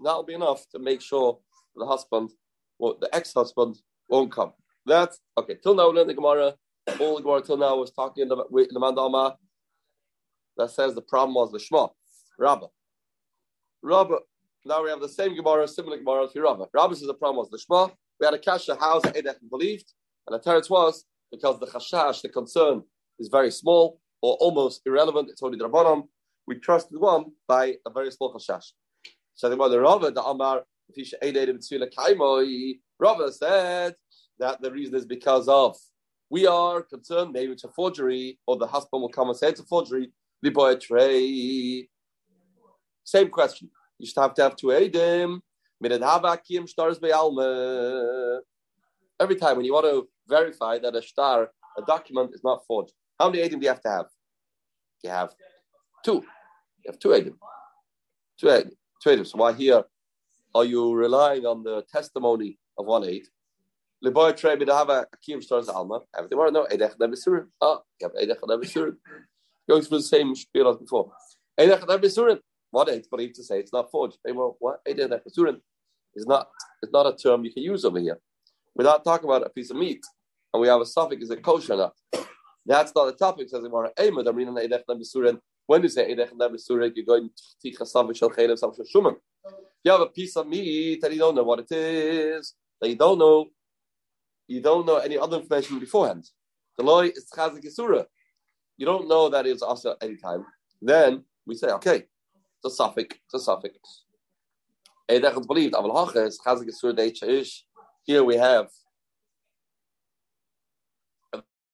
That'll 0.03 0.23
be 0.23 0.33
enough 0.33 0.65
to 0.69 0.79
make 0.79 1.01
sure 1.01 1.39
the 1.75 1.85
husband, 1.85 2.31
well, 2.77 2.97
the 2.99 3.13
ex-husband, 3.13 3.77
won't 4.07 4.31
come. 4.31 4.53
That's 4.85 5.19
okay. 5.37 5.55
Till 5.61 5.75
now, 5.75 5.89
in 5.89 6.07
the 6.07 6.13
Gemara, 6.13 6.55
all 6.99 7.17
the 7.17 7.21
Gemara 7.21 7.41
till 7.41 7.57
now 7.57 7.75
was 7.75 7.91
talking 7.91 8.23
in 8.23 8.29
the, 8.29 8.37
in 8.37 8.73
the 8.73 8.79
Mandalma 8.79 9.35
that 10.59 10.69
says 10.71 10.93
the 10.93 11.01
problem 11.01 11.33
was 11.33 11.51
the 11.51 11.59
Shema, 11.59 11.87
Rabbah. 12.37 12.67
Rabbah, 13.81 14.17
now 14.65 14.83
we 14.83 14.89
have 14.89 14.99
the 14.99 15.09
same 15.09 15.33
Gemara, 15.33 15.67
similar 15.67 15.97
Gemara 15.97 16.27
to 16.27 16.41
Rabbah. 16.41 16.65
Rabbah 16.73 16.93
says 16.93 17.07
the 17.07 17.13
problem 17.13 17.37
was 17.37 17.49
the 17.49 17.57
Shema. 17.57 17.87
We 18.19 18.25
had 18.25 18.33
a 18.33 18.39
kasha 18.39 18.75
house 18.75 19.01
that 19.03 19.15
Edech 19.15 19.37
believed, 19.49 19.93
and 20.27 20.35
the 20.35 20.43
teretz 20.43 20.69
was 20.69 21.05
because 21.31 21.59
the 21.59 21.65
chashash, 21.67 22.21
the 22.21 22.29
concern, 22.29 22.83
is 23.19 23.29
very 23.29 23.51
small 23.51 24.01
or 24.21 24.35
almost 24.41 24.81
irrelevant. 24.85 25.29
It's 25.29 25.41
only 25.41 25.57
the 25.57 25.69
Rabbanon. 25.69 26.03
We 26.45 26.55
trusted 26.55 26.99
one 26.99 27.31
by 27.47 27.77
a 27.87 27.89
very 27.89 28.11
small 28.11 28.33
chashash. 28.33 28.73
So 29.35 29.49
the 29.49 29.55
Rabbah, 29.55 30.09
the 30.09 30.23
Amar, 30.23 30.63
Rabbah 32.99 33.31
said 33.31 33.95
that 34.39 34.61
the 34.61 34.71
reason 34.71 34.95
is 34.95 35.05
because 35.05 35.47
of 35.47 35.77
we 36.29 36.45
are 36.45 36.81
concerned 36.81 37.31
maybe 37.31 37.51
it's 37.53 37.63
a 37.63 37.69
forgery, 37.69 38.39
or 38.45 38.57
the 38.57 38.67
husband 38.67 39.01
will 39.01 39.09
come 39.09 39.29
and 39.29 39.37
say 39.37 39.49
it's 39.49 39.59
a 39.59 39.65
forgery, 39.65 40.11
a 40.43 40.75
tray. 40.77 41.87
Same 43.03 43.29
question. 43.29 43.69
You 43.97 44.05
should 44.07 44.19
have 44.21 44.33
to 44.35 44.43
have 44.43 44.55
two 44.55 44.67
edim. 44.67 45.41
Every 49.19 49.35
time 49.35 49.57
when 49.57 49.65
you 49.65 49.73
want 49.73 49.85
to 49.85 50.07
verify 50.27 50.79
that 50.79 50.95
a 50.95 51.01
star, 51.01 51.49
a 51.77 51.81
document 51.81 52.31
is 52.33 52.43
not 52.43 52.65
forged, 52.65 52.93
how 53.19 53.29
many 53.29 53.43
edim 53.43 53.59
do 53.59 53.63
you 53.63 53.69
have 53.69 53.81
to 53.81 53.89
have? 53.89 54.05
You 55.03 55.09
have 55.09 55.33
two. 56.03 56.23
You 56.83 56.91
have 56.91 56.99
two 56.99 57.09
edim. 57.09 57.35
Two 58.39 58.47
edim. 58.47 58.71
Two 59.01 59.09
edim. 59.09 59.25
So 59.27 59.37
why 59.37 59.53
here 59.53 59.83
are 60.53 60.65
you 60.65 60.93
relying 60.93 61.45
on 61.45 61.63
the 61.63 61.83
testimony 61.91 62.59
of 62.77 62.85
one 62.85 63.05
aid? 63.05 63.23
Liboy 64.03 64.33
alma. 65.69 66.01
Everything 66.17 66.37
nebesurim. 66.37 67.47
Ah, 67.61 67.81
you 67.99 68.07
have 68.07 68.13
edech 68.13 68.93
going 69.69 69.83
through 69.83 69.99
the 69.99 70.03
same 70.03 70.35
spiel 70.35 70.69
as 70.69 70.77
before. 70.77 71.11
What 72.71 72.89
it's 72.89 73.07
believed 73.07 73.35
to 73.35 73.43
say 73.43 73.59
it's 73.59 73.73
not 73.73 73.91
forged. 73.91 74.17
What? 74.25 74.81
Is 76.15 76.25
not 76.25 76.49
it's 76.81 76.91
not 76.91 77.07
a 77.07 77.15
term 77.15 77.45
you 77.45 77.53
can 77.53 77.63
use 77.63 77.85
over 77.85 77.99
here. 77.99 78.19
We're 78.75 78.85
not 78.85 79.03
talking 79.03 79.29
about 79.29 79.45
a 79.45 79.49
piece 79.49 79.69
of 79.69 79.77
meat, 79.77 80.03
and 80.53 80.61
we 80.61 80.67
have 80.67 80.81
a 80.81 80.85
suffix 80.85 81.23
is 81.23 81.29
it 81.31 81.43
kosher 81.43 81.73
or 81.73 81.77
not. 81.77 81.93
That's 82.65 82.93
not 82.95 83.05
the 83.05 83.13
topic. 83.13 83.49
Says 83.49 83.63
Gemara. 83.63 83.91
When 85.67 85.83
you 85.83 85.89
say 85.89 86.15
Eidech 86.15 86.33
Nebesura, 86.33 86.91
you're 86.95 87.05
going 87.05 87.29
to 87.29 87.43
Ticha 87.63 87.83
Savik 87.83 88.17
Shel 88.17 88.29
Shuman. 88.31 89.15
You 89.83 89.91
have 89.91 90.01
a 90.01 90.07
piece 90.07 90.35
of 90.35 90.47
meat 90.47 90.99
that 91.01 91.13
you 91.13 91.19
don't 91.19 91.35
know 91.35 91.43
what 91.43 91.59
it 91.59 91.71
is, 91.71 92.55
that 92.81 92.89
you 92.89 92.95
don't 92.95 93.19
know, 93.19 93.45
you 94.47 94.61
don't 94.61 94.85
know 94.85 94.97
any 94.97 95.17
other 95.17 95.37
information 95.37 95.79
beforehand. 95.79 96.27
The 96.77 96.83
law 96.83 97.01
is 97.01 97.27
Chazik. 97.35 98.05
You 98.79 98.85
don't 98.85 99.09
know 99.09 99.27
that 99.27 99.45
it's 99.45 99.61
also 99.61 99.97
any 100.01 100.15
time. 100.15 100.45
Then 100.81 101.25
we 101.45 101.55
say, 101.55 101.67
okay, 101.67 101.97
it's 101.97 102.65
a 102.65 102.69
suffix, 102.69 103.13
it's 103.25 103.33
a 103.33 103.39
suffix. 103.39 103.77
Eidech 105.11 105.45
believed, 105.45 105.73
Aval 105.73 106.15
is 106.25 106.39
Chazik 106.39 106.69
Yisura 106.69 106.97
Deicha 106.97 107.63
Here 108.05 108.23
we 108.23 108.37
have 108.37 108.69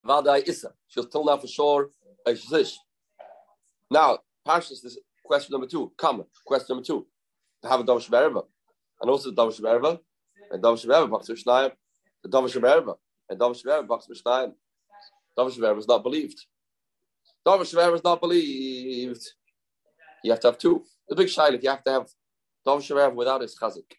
Vadai 0.03 0.47
Issa. 0.47 0.73
She'll 0.87 1.05
tell 1.05 1.23
now 1.23 1.37
for 1.37 1.45
sure. 1.45 1.91
Now, 3.91 4.17
Parshas 4.47 4.83
is 4.83 4.97
question 5.23 5.53
number 5.53 5.67
two. 5.67 5.91
Come, 5.97 6.23
question 6.43 6.75
number 6.75 6.85
two. 6.85 7.05
To 7.61 7.69
have 7.69 7.81
a 7.81 7.83
Dov 7.83 8.03
Shberva. 8.03 8.45
And 8.99 9.11
also 9.11 9.29
the 9.29 9.35
Dov 9.35 9.55
Shberva. 9.55 9.99
And 10.49 10.61
Dov 10.61 10.79
Shberva, 10.79 11.07
Bach 11.07 11.21
Shnayim. 11.21 11.71
The 12.23 12.29
Dov 12.29 12.45
Shberva. 12.45 12.95
And 13.29 13.39
Dov 13.39 13.55
Shberva, 13.55 13.87
Bach 13.87 14.03
Shnayim. 14.03 14.53
Dov 15.37 15.55
Shberva 15.55 15.77
is 15.77 15.87
not 15.87 16.01
believed. 16.01 16.43
Dov 17.45 17.61
Shberva 17.61 17.95
is 17.95 18.03
not 18.03 18.19
believed. 18.19 19.21
You 20.23 20.31
have 20.31 20.39
to 20.39 20.47
have 20.47 20.57
two. 20.57 20.83
The 21.07 21.15
big 21.15 21.27
shaylik, 21.27 21.61
you 21.61 21.69
have 21.69 21.83
to 21.83 21.91
have 21.91 22.07
Dov 22.65 22.81
Shberva 22.81 23.13
without 23.13 23.41
his 23.41 23.55
chazik. 23.57 23.91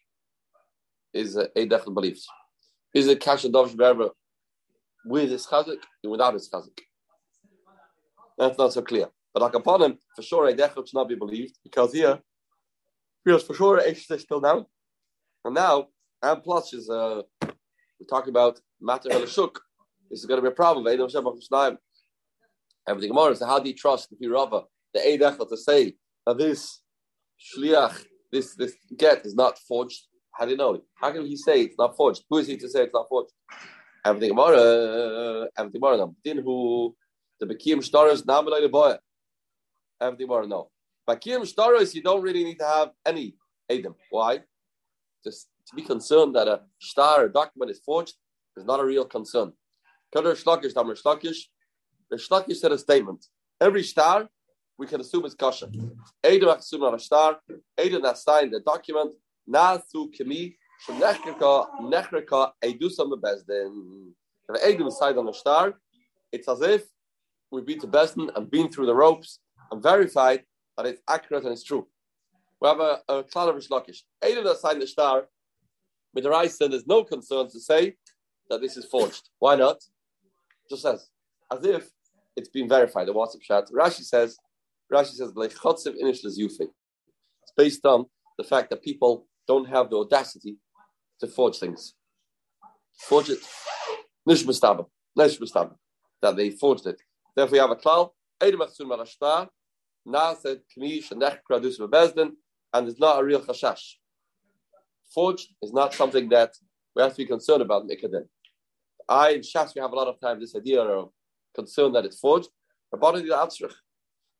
Is 1.13 1.37
a 1.37 1.47
Eidech 1.55 1.85
believed. 1.85 2.21
Is 2.93 3.07
it 3.07 3.21
Kasha 3.21 3.49
Dov 3.49 3.71
Shberva 3.71 4.09
with 5.05 5.31
his 5.31 5.47
chazik 5.47 5.81
and 6.03 6.11
without 6.11 6.33
his 6.33 6.49
chazik? 6.49 6.79
That's 8.37 8.57
not 8.57 8.73
so 8.73 8.81
clear. 8.81 9.07
But 9.33 9.43
like 9.43 9.55
upon 9.55 9.81
him, 9.81 9.97
for 10.15 10.21
sure, 10.21 10.51
Eidech 10.51 10.75
should 10.75 10.93
not 10.93 11.07
be 11.07 11.15
believed 11.15 11.57
because 11.63 11.93
here, 11.93 12.19
because 13.23 13.43
for 13.43 13.53
sure, 13.53 13.79
Eish 13.79 14.11
is 14.11 14.21
still 14.21 14.41
down. 14.41 14.65
And 15.45 15.55
now, 15.55 15.87
and 16.21 16.43
plus 16.43 16.73
is 16.73 16.89
uh, 16.89 17.21
we're 17.41 18.07
talking 18.09 18.29
about 18.29 18.59
the 18.81 19.09
Elishuk. 19.09 19.55
This 20.09 20.19
is 20.19 20.25
going 20.25 20.39
to 20.39 20.41
be 20.41 20.49
a 20.49 20.51
problem. 20.51 20.85
Everything 22.87 23.13
more 23.13 23.31
is 23.31 23.41
how 23.41 23.59
do 23.59 23.69
you 23.69 23.75
trust 23.75 24.13
the 24.19 24.27
Rava, 24.27 24.63
the 24.93 24.99
Eidech 24.99 25.37
to 25.49 25.57
say 25.57 25.93
that 26.25 26.37
this 26.37 26.81
shliach, 27.37 28.05
this 28.31 28.55
this 28.55 28.75
get 28.97 29.25
is 29.25 29.35
not 29.35 29.59
forged? 29.59 30.07
How 30.31 30.45
do 30.45 30.51
you 30.51 30.57
know? 30.57 30.81
How 30.95 31.11
can 31.11 31.25
he 31.25 31.35
say 31.35 31.61
it's 31.61 31.77
not 31.77 31.97
forged? 31.97 32.23
Who 32.29 32.37
is 32.37 32.47
he 32.47 32.57
to 32.57 32.69
say 32.69 32.83
it's 32.83 32.93
not 32.93 33.09
forged? 33.09 33.31
Everything 34.05 34.35
more, 34.35 34.53
uh, 34.53 35.47
everything 35.57 35.81
more. 35.81 36.13
Din 36.23 36.37
who 36.37 36.95
the 37.39 37.45
Bekim 37.45 37.79
Shtaras 37.79 38.23
Namalay 38.23 38.71
boy. 38.71 38.95
Everything 39.99 40.27
more 40.27 40.47
no. 40.47 40.69
By 41.05 41.15
Kiyam 41.15 41.41
Shtaras, 41.41 41.93
you 41.95 42.03
don't 42.03 42.21
really 42.21 42.43
need 42.43 42.59
to 42.59 42.65
have 42.65 42.91
any 43.05 43.35
Adam. 43.69 43.95
Why? 44.09 44.39
Just 45.23 45.47
to 45.67 45.75
be 45.75 45.81
concerned 45.81 46.35
that 46.35 46.47
a 46.47 46.61
star, 46.79 47.25
a 47.25 47.31
document 47.31 47.71
is 47.71 47.79
forged 47.79 48.15
is 48.57 48.65
not 48.65 48.79
a 48.79 48.85
real 48.85 49.05
concern. 49.05 49.53
Kader 50.13 50.33
Shlakish, 50.33 50.73
Damar 50.73 50.95
Shlakish, 50.95 51.45
the 52.09 52.17
Shlakish 52.17 52.57
said 52.57 52.71
a 52.71 52.77
statement. 52.77 53.25
Every 53.59 53.83
star 53.83 54.29
we 54.77 54.87
can 54.87 55.01
assume 55.01 55.25
is 55.25 55.33
kosher. 55.33 55.69
Adam 56.23 56.49
assume 56.49 56.83
on 56.83 56.93
a 56.93 56.99
star, 56.99 57.39
Adam 57.77 58.03
has 58.03 58.23
signed 58.23 58.53
the 58.53 58.59
document, 58.59 59.13
Nasu 59.49 60.13
Kimi, 60.13 60.57
Nechrika, 60.89 61.67
Nechrika, 61.81 62.51
Edusam 62.63 63.11
Bezdin. 63.19 64.11
If 64.49 64.63
Adam 64.63 64.91
signed 64.91 65.17
on 65.17 65.27
a 65.27 65.33
star, 65.33 65.73
it's 66.31 66.47
as 66.47 66.61
if 66.61 66.85
we've 67.51 67.65
been 67.65 67.79
to 67.79 67.87
Bezdin 67.87 68.29
and 68.35 68.49
been 68.51 68.69
through 68.69 68.85
the 68.85 68.95
ropes 68.95 69.39
and 69.71 69.81
verified 69.81 70.43
that 70.77 70.85
it's 70.85 71.01
accurate 71.09 71.43
and 71.43 71.53
it's 71.53 71.63
true. 71.63 71.87
We 72.61 72.67
have 72.67 72.79
a, 72.79 72.99
a 73.09 73.23
cloud 73.23 73.49
of 73.49 73.55
Reish 73.55 73.69
Lakish. 73.69 74.01
Of 74.21 74.45
us 74.45 74.61
signed 74.61 74.81
the 74.81 74.87
star. 74.87 75.25
With 76.13 76.23
the 76.23 76.67
there's 76.69 76.87
no 76.87 77.03
concern 77.03 77.49
to 77.49 77.59
say 77.59 77.95
that 78.49 78.61
this 78.61 78.77
is 78.77 78.85
forged. 78.85 79.29
Why 79.39 79.55
not? 79.55 79.77
Just 80.69 80.81
says, 80.81 81.09
as 81.51 81.63
if 81.63 81.89
it's 82.37 82.49
been 82.49 82.69
verified. 82.69 83.07
The 83.07 83.13
WhatsApp 83.13 83.41
chat. 83.41 83.65
Rashi 83.73 84.03
says, 84.03 84.37
Rashi 84.93 85.13
says, 85.13 85.31
it's 85.35 86.73
based 87.57 87.85
on 87.85 88.05
the 88.37 88.43
fact 88.43 88.69
that 88.69 88.83
people 88.83 89.27
don't 89.47 89.67
have 89.67 89.89
the 89.89 89.97
audacity 89.97 90.57
to 91.19 91.27
forge 91.27 91.57
things. 91.57 91.95
Forge 92.99 93.31
it. 93.31 93.39
Nish 94.25 94.45
That 96.21 96.35
they 96.35 96.51
forged 96.51 96.85
it. 96.85 97.01
Therefore, 97.35 97.51
we 97.51 97.57
have 97.57 97.71
a 97.71 97.75
Kmish, 100.77 102.31
and 102.73 102.87
it's 102.87 102.99
not 102.99 103.19
a 103.19 103.23
real 103.23 103.41
chashash. 103.41 103.95
Forged 105.13 105.53
is 105.63 105.73
not 105.73 105.93
something 105.93 106.29
that 106.29 106.53
we 106.95 107.01
have 107.01 107.11
to 107.11 107.17
be 107.17 107.25
concerned 107.25 107.61
about. 107.61 107.89
I 109.09 109.29
in 109.29 109.41
Shas 109.41 109.73
we 109.73 109.81
have 109.81 109.91
a 109.91 109.95
lot 109.95 110.07
of 110.07 110.19
time 110.19 110.39
this 110.39 110.55
idea 110.55 110.81
of 110.81 111.09
concern 111.59 111.89
that 111.93 112.05
it's 112.05 112.19
forged. 112.19 112.49
Rabbanan 112.93 113.21
did 113.23 113.31
Atzrich. 113.31 113.75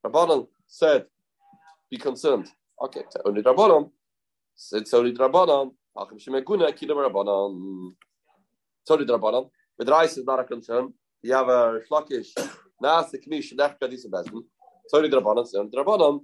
Rabbanan 0.06 0.48
said, 0.68 1.06
be 1.92 1.98
concerned. 1.98 2.48
Okay, 2.84 3.04
so 3.10 3.22
only 3.26 3.42
Rabbanan 3.42 3.84
said 4.56 4.88
so 4.88 5.00
only 5.00 5.14
Rabbanan. 5.14 5.72
Achim 5.98 6.20
Shemeguna 6.24 6.68
Kilam 6.78 6.98
Rabbanan. 7.06 7.92
So 8.86 8.98
did 8.98 9.10
Rabbanan. 9.10 9.50
With 9.78 9.90
rice 9.90 10.18
is 10.18 10.26
not 10.26 10.40
a 10.40 10.44
concern. 10.44 10.94
You 11.22 11.34
have 11.34 11.50
a 11.50 11.80
shlakish. 11.90 12.30
Nas 12.82 13.12
the 13.12 13.20
kmish 13.20 13.54
nechkadis 13.60 14.06
bezdin. 14.14 14.42
Sorry, 14.88 15.10
Drabanan, 15.10 15.46
and 15.54 15.72
Drabanan. 15.72 16.22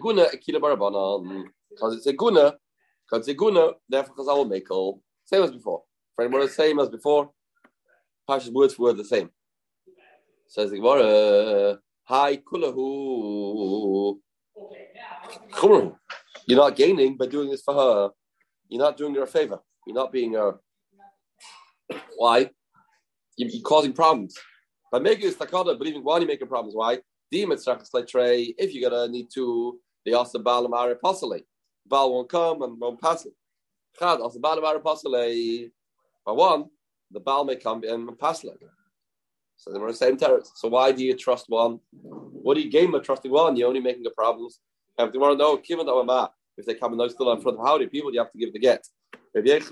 Guna, 0.00 0.24
Akila 0.26 0.60
Barabanan. 0.60 1.44
Because 1.70 1.96
it's 1.96 2.06
a 2.06 2.12
Guna, 2.12 2.54
because 3.04 3.20
it's 3.20 3.28
a 3.28 3.34
Guna, 3.34 3.72
therefore 3.88 4.16
Chazal 4.16 4.36
will 4.36 4.44
make 4.44 4.70
all. 4.70 5.02
Same 5.24 5.42
as 5.42 5.50
before. 5.50 5.82
Friend, 6.14 6.32
the 6.32 6.48
same 6.48 6.78
as 6.78 6.88
before? 6.88 7.30
Pasha's 8.28 8.50
words 8.52 8.78
were 8.78 8.92
the 8.92 9.04
same. 9.04 9.30
Says 10.46 10.70
the 10.70 10.76
Gemara, 10.76 11.78
Hi 12.04 12.36
Kulahu. 12.36 14.18
You're 16.46 16.58
not 16.58 16.76
gaining 16.76 17.16
by 17.16 17.26
doing 17.26 17.50
this 17.50 17.62
for 17.62 17.74
her. 17.74 18.10
You're 18.68 18.82
not 18.82 18.96
doing 18.96 19.14
her 19.14 19.22
a 19.22 19.26
favor. 19.26 19.58
You're 19.86 19.96
not 19.96 20.12
being 20.12 20.34
her. 20.34 20.60
Why? 22.16 22.50
You're 23.36 23.62
causing 23.62 23.92
problems. 23.92 24.36
By 24.92 24.98
making 25.00 25.26
this 25.26 25.36
takada, 25.36 25.76
believing 25.78 26.04
why 26.04 26.18
are 26.18 26.20
you 26.20 26.26
making 26.26 26.48
problems? 26.48 26.74
Why? 26.76 27.00
If 27.30 28.74
you're 28.74 28.90
gonna 28.90 29.08
need 29.08 29.28
to, 29.34 29.80
they 30.04 30.12
also 30.12 30.38
Baal 30.38 30.66
Amari 30.66 30.94
Pasale. 30.96 31.44
Baal 31.86 32.12
won't 32.12 32.28
come 32.28 32.62
and 32.62 32.78
won't 32.78 33.00
pass 33.00 33.26
it. 33.26 33.34
Chad 33.98 34.20
also 34.20 34.38
Baal 34.38 34.58
Amari 34.58 34.78
Pasale. 34.80 35.72
By 36.24 36.32
one, 36.32 36.66
the 37.10 37.18
Baal 37.18 37.44
may 37.44 37.56
come 37.56 37.82
and 37.82 38.16
pass 38.18 38.44
it. 38.44 38.60
So 39.64 39.72
they're 39.72 39.80
on 39.80 39.88
the 39.88 39.94
same 39.94 40.18
terrace. 40.18 40.52
So 40.56 40.68
why 40.68 40.92
do 40.92 41.02
you 41.02 41.16
trust 41.16 41.46
one? 41.48 41.80
What 41.90 42.54
do 42.54 42.60
you 42.60 42.70
gain 42.70 42.90
by 42.90 42.98
trusting 42.98 43.30
one? 43.30 43.56
You're 43.56 43.68
only 43.68 43.80
making 43.80 44.02
the 44.02 44.10
problems. 44.10 44.60
If 44.98 45.10
they 45.10 45.18
want 45.18 45.38
to 45.38 45.42
know, 45.42 45.56
if 45.56 46.66
they 46.66 46.74
come 46.74 46.92
and 46.92 46.98
know 46.98 47.08
still 47.08 47.32
in 47.32 47.40
front 47.40 47.58
of 47.58 47.64
how 47.64 47.78
many 47.78 47.86
people 47.86 48.12
you 48.12 48.18
have 48.18 48.30
to 48.30 48.36
give 48.38 48.52
the 48.52 48.58
get. 48.58 48.86
They 49.32 49.40
they. 49.40 49.60
One 49.60 49.62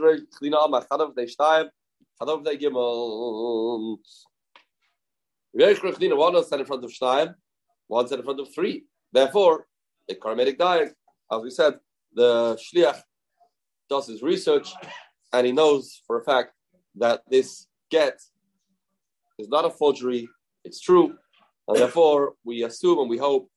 stand 6.43 6.61
in 6.61 6.67
front 6.67 6.85
of 6.85 6.91
shtaim, 6.91 7.35
one 7.87 8.09
set 8.09 8.19
in 8.19 8.25
front 8.25 8.41
of 8.41 8.55
three. 8.55 8.87
Therefore, 9.13 9.67
the 10.09 10.15
karmetic 10.15 10.57
diet, 10.57 10.95
as 11.31 11.43
we 11.43 11.51
said, 11.51 11.75
the 12.15 12.57
shliach 12.57 13.03
does 13.91 14.07
his 14.07 14.23
research 14.23 14.73
and 15.35 15.47
he 15.47 15.53
knows 15.53 16.01
for 16.07 16.19
a 16.19 16.25
fact 16.25 16.53
that 16.95 17.21
this 17.29 17.67
get 17.91 18.19
is 19.43 19.49
not 19.49 19.65
a 19.65 19.71
forgery, 19.71 20.29
it's 20.65 20.81
true, 20.81 21.15
and 21.69 21.77
therefore 21.77 22.35
we 22.45 22.63
assume 22.65 22.99
and 23.01 23.11
we 23.11 23.19
hope. 23.19 23.51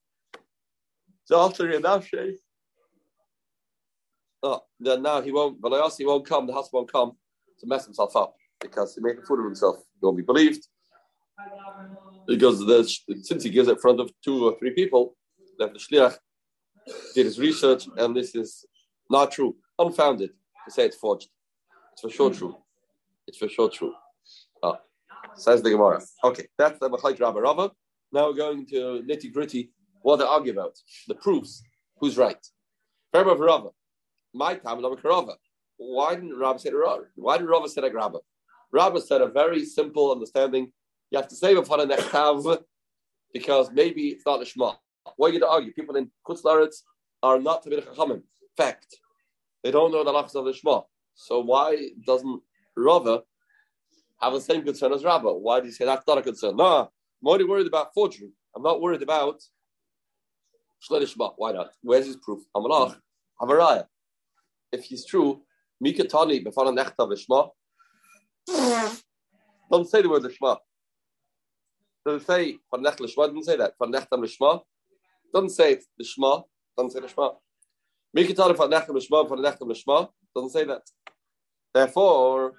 Oh, 4.42 4.60
then 4.78 5.02
now 5.02 5.20
he 5.20 5.32
won't, 5.32 5.60
but 5.60 5.72
I 5.72 5.78
also 5.78 5.98
he 5.98 6.06
won't 6.06 6.26
come, 6.26 6.46
the 6.46 6.52
husband 6.52 6.78
won't 6.78 6.92
come 6.92 7.12
to 7.60 7.66
mess 7.66 7.84
himself 7.84 8.14
up 8.16 8.34
because 8.60 8.94
he 8.94 9.00
made 9.00 9.18
a 9.18 9.22
fool 9.22 9.38
of 9.38 9.44
himself. 9.44 9.76
He 9.76 10.04
won't 10.04 10.16
be 10.16 10.22
believed 10.22 10.66
because 12.26 12.58
since 13.22 13.42
he 13.44 13.50
gives 13.50 13.68
it 13.68 13.72
in 13.72 13.78
front 13.78 14.00
of 14.00 14.10
two 14.24 14.46
or 14.46 14.58
three 14.58 14.72
people, 14.72 15.16
that 15.58 15.72
the 15.72 15.78
shliach 15.78 16.16
did 17.14 17.26
his 17.26 17.38
research 17.38 17.88
and 17.96 18.14
this 18.14 18.34
is 18.34 18.64
not 19.10 19.30
true, 19.30 19.56
unfounded 19.78 20.30
to 20.64 20.70
say 20.70 20.84
it's 20.86 20.96
forged. 20.96 21.28
It's 21.92 22.02
for 22.02 22.10
sure 22.10 22.30
true. 22.32 22.56
It's 23.26 23.38
for 23.38 23.48
sure 23.48 23.70
true. 23.70 23.94
Oh, 24.62 24.76
says 25.36 25.62
the 25.62 25.70
Gemara. 25.70 26.02
Okay, 26.24 26.46
that's 26.58 26.78
the 26.78 26.90
Machalik 26.90 27.20
Rabba 27.20 27.40
Rava. 27.40 27.70
Now 28.12 28.28
we're 28.28 28.36
going 28.36 28.66
to 28.66 29.02
nitty 29.08 29.32
gritty 29.32 29.70
what 30.02 30.16
they 30.16 30.24
argue 30.24 30.52
about, 30.52 30.76
the 31.08 31.14
proofs, 31.14 31.62
who's 31.98 32.16
right. 32.16 32.38
Rabba 33.12 33.34
Rava. 33.34 33.70
my 34.32 34.54
time, 34.54 34.84
Rava. 35.02 35.36
Why 35.78 36.14
didn't 36.14 36.38
Rabba 36.38 36.58
say 36.58 36.70
Rava? 36.70 37.04
Why 37.16 37.38
did 37.38 37.46
Rava 37.46 37.68
say 37.68 37.82
like 37.82 37.94
Rabba? 37.94 38.18
Rabba 38.72 39.00
said 39.00 39.20
a 39.20 39.26
very 39.26 39.64
simple 39.64 40.12
understanding. 40.12 40.72
You 41.10 41.18
have 41.18 41.28
to 41.28 41.36
say 41.36 41.54
before 41.54 41.78
the 41.78 41.86
next 41.86 42.08
have 42.08 42.44
because 43.32 43.70
maybe 43.72 44.08
it's 44.08 44.26
not 44.26 44.42
a 44.42 44.44
Shema. 44.44 44.72
Why 45.16 45.28
are 45.28 45.32
you 45.32 45.40
to 45.40 45.48
argue? 45.48 45.72
People 45.72 45.96
in 45.96 46.10
Kutzlaritz 46.26 46.82
are 47.22 47.38
not 47.38 47.62
to 47.62 47.70
be 47.70 47.76
Chachamim. 47.76 48.22
Fact. 48.56 48.96
They 49.62 49.70
don't 49.70 49.92
know 49.92 50.04
the 50.04 50.12
lachs 50.12 50.34
of 50.34 50.44
the 50.44 50.52
Shema. 50.52 50.82
So 51.14 51.40
why 51.40 51.90
doesn't 52.06 52.42
Rava 52.76 53.22
have 54.20 54.32
the 54.32 54.40
same 54.40 54.62
concern 54.62 54.92
as 54.92 55.04
Rabba? 55.04 55.32
Why 55.32 55.60
do 55.60 55.66
you 55.66 55.72
say 55.72 55.84
that's 55.84 56.06
not 56.06 56.18
a 56.18 56.22
concern? 56.22 56.56
No, 56.56 56.64
I'm 56.66 56.88
only 57.26 57.44
worried 57.44 57.66
about 57.66 57.92
forgery. 57.94 58.30
I'm 58.54 58.62
not 58.62 58.80
worried 58.80 59.02
about 59.02 59.40
Shema. 60.80 61.30
Why 61.36 61.52
not? 61.52 61.70
Where's 61.82 62.06
his 62.06 62.16
proof? 62.16 62.42
Amalach, 62.54 62.96
Amaraya. 63.40 63.86
If 64.72 64.84
he's 64.84 65.04
true, 65.04 65.42
Mikatani 65.84 66.42
before 66.42 66.64
nechta 66.66 67.00
v'shma. 67.00 67.50
Don't 69.70 69.88
say 69.88 70.02
the 70.02 70.08
word 70.08 70.22
Lishma. 70.22 70.58
Doesn't 72.04 72.26
say 72.26 72.58
for 72.70 72.78
nech 72.78 72.96
Lishma. 72.98 73.26
Doesn't 73.26 73.44
say 73.44 73.56
that 73.56 73.74
for 73.76 73.86
nechta 73.88 74.12
Lishma. 74.12 74.60
Doesn't 75.34 75.50
say 75.50 75.80
Lishma. 76.00 76.44
Doesn't 76.76 76.92
say 76.92 77.00
Lishma. 77.00 77.34
Mikatani 78.16 78.56
for 78.56 78.68
nechta 78.68 78.90
Lishma 78.90 79.28
for 79.28 79.36
nechta 79.36 79.62
Lishma. 79.62 80.08
Doesn't 80.34 80.50
say 80.50 80.64
that. 80.64 80.82
Therefore, 81.74 82.54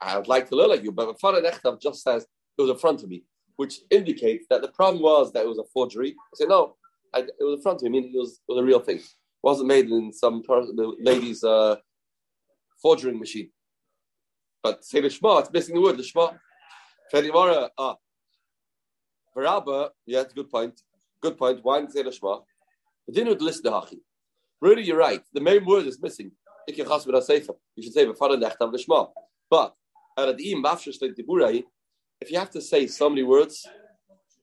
I 0.00 0.16
would 0.18 0.28
like 0.28 0.48
to 0.48 0.56
learn 0.56 0.70
like 0.70 0.82
you, 0.82 0.92
but 0.92 1.18
for 1.20 1.32
nechta 1.32 1.80
just 1.80 2.02
says 2.02 2.26
it 2.58 2.62
was 2.62 2.70
in 2.70 2.78
front 2.78 3.02
of 3.02 3.08
me, 3.08 3.24
which 3.56 3.80
indicates 3.90 4.46
that 4.50 4.62
the 4.62 4.68
problem 4.68 5.02
was 5.02 5.32
that 5.32 5.44
it 5.44 5.48
was 5.48 5.58
a 5.58 5.64
forgery. 5.72 6.10
I 6.10 6.34
say 6.34 6.46
no, 6.46 6.76
I, 7.14 7.20
it 7.20 7.34
was 7.40 7.56
in 7.56 7.62
front 7.62 7.78
of 7.78 7.82
me. 7.82 7.88
I 7.88 8.02
mean, 8.02 8.12
it 8.14 8.18
was, 8.18 8.32
it 8.32 8.52
was 8.52 8.58
a 8.58 8.64
real 8.64 8.80
thing. 8.80 8.98
It 8.98 9.42
wasn't 9.42 9.68
made 9.68 9.88
in 9.90 10.12
some 10.12 10.42
the 10.42 10.96
lady's. 11.00 11.42
Uh, 11.44 11.76
forging 12.82 13.18
machine. 13.18 13.50
But 14.62 14.84
say 14.84 15.00
the 15.00 15.08
Shema, 15.08 15.38
it's 15.38 15.52
missing 15.52 15.76
the 15.76 15.80
word, 15.80 15.96
the 15.96 16.02
Shema. 16.02 16.32
Fedimara, 17.12 17.70
ah. 17.78 17.96
Barabba, 19.34 19.90
yeah, 20.06 20.20
it's 20.20 20.32
a 20.32 20.36
good 20.36 20.50
point. 20.50 20.80
Good 21.20 21.38
point. 21.38 21.60
Why 21.62 21.78
didn't 21.78 21.92
say 21.92 22.02
the 22.02 22.12
Shema? 22.12 22.40
But 23.06 23.14
didn't 23.14 23.40
list 23.40 23.62
the 23.62 23.70
Hachi. 23.70 24.00
Really, 24.60 24.82
you're 24.82 24.98
right. 24.98 25.22
The 25.32 25.40
main 25.40 25.64
word 25.64 25.86
is 25.86 26.00
missing. 26.00 26.32
You 26.68 26.74
should 26.74 27.92
say 27.92 28.04
the 28.04 28.12
the 28.12 28.78
Shema. 28.78 29.06
But 29.52 29.76
if 30.16 30.40
you 32.30 32.38
have 32.38 32.50
to 32.52 32.60
say 32.62 32.86
so 32.86 33.10
many 33.10 33.22
words, 33.22 33.68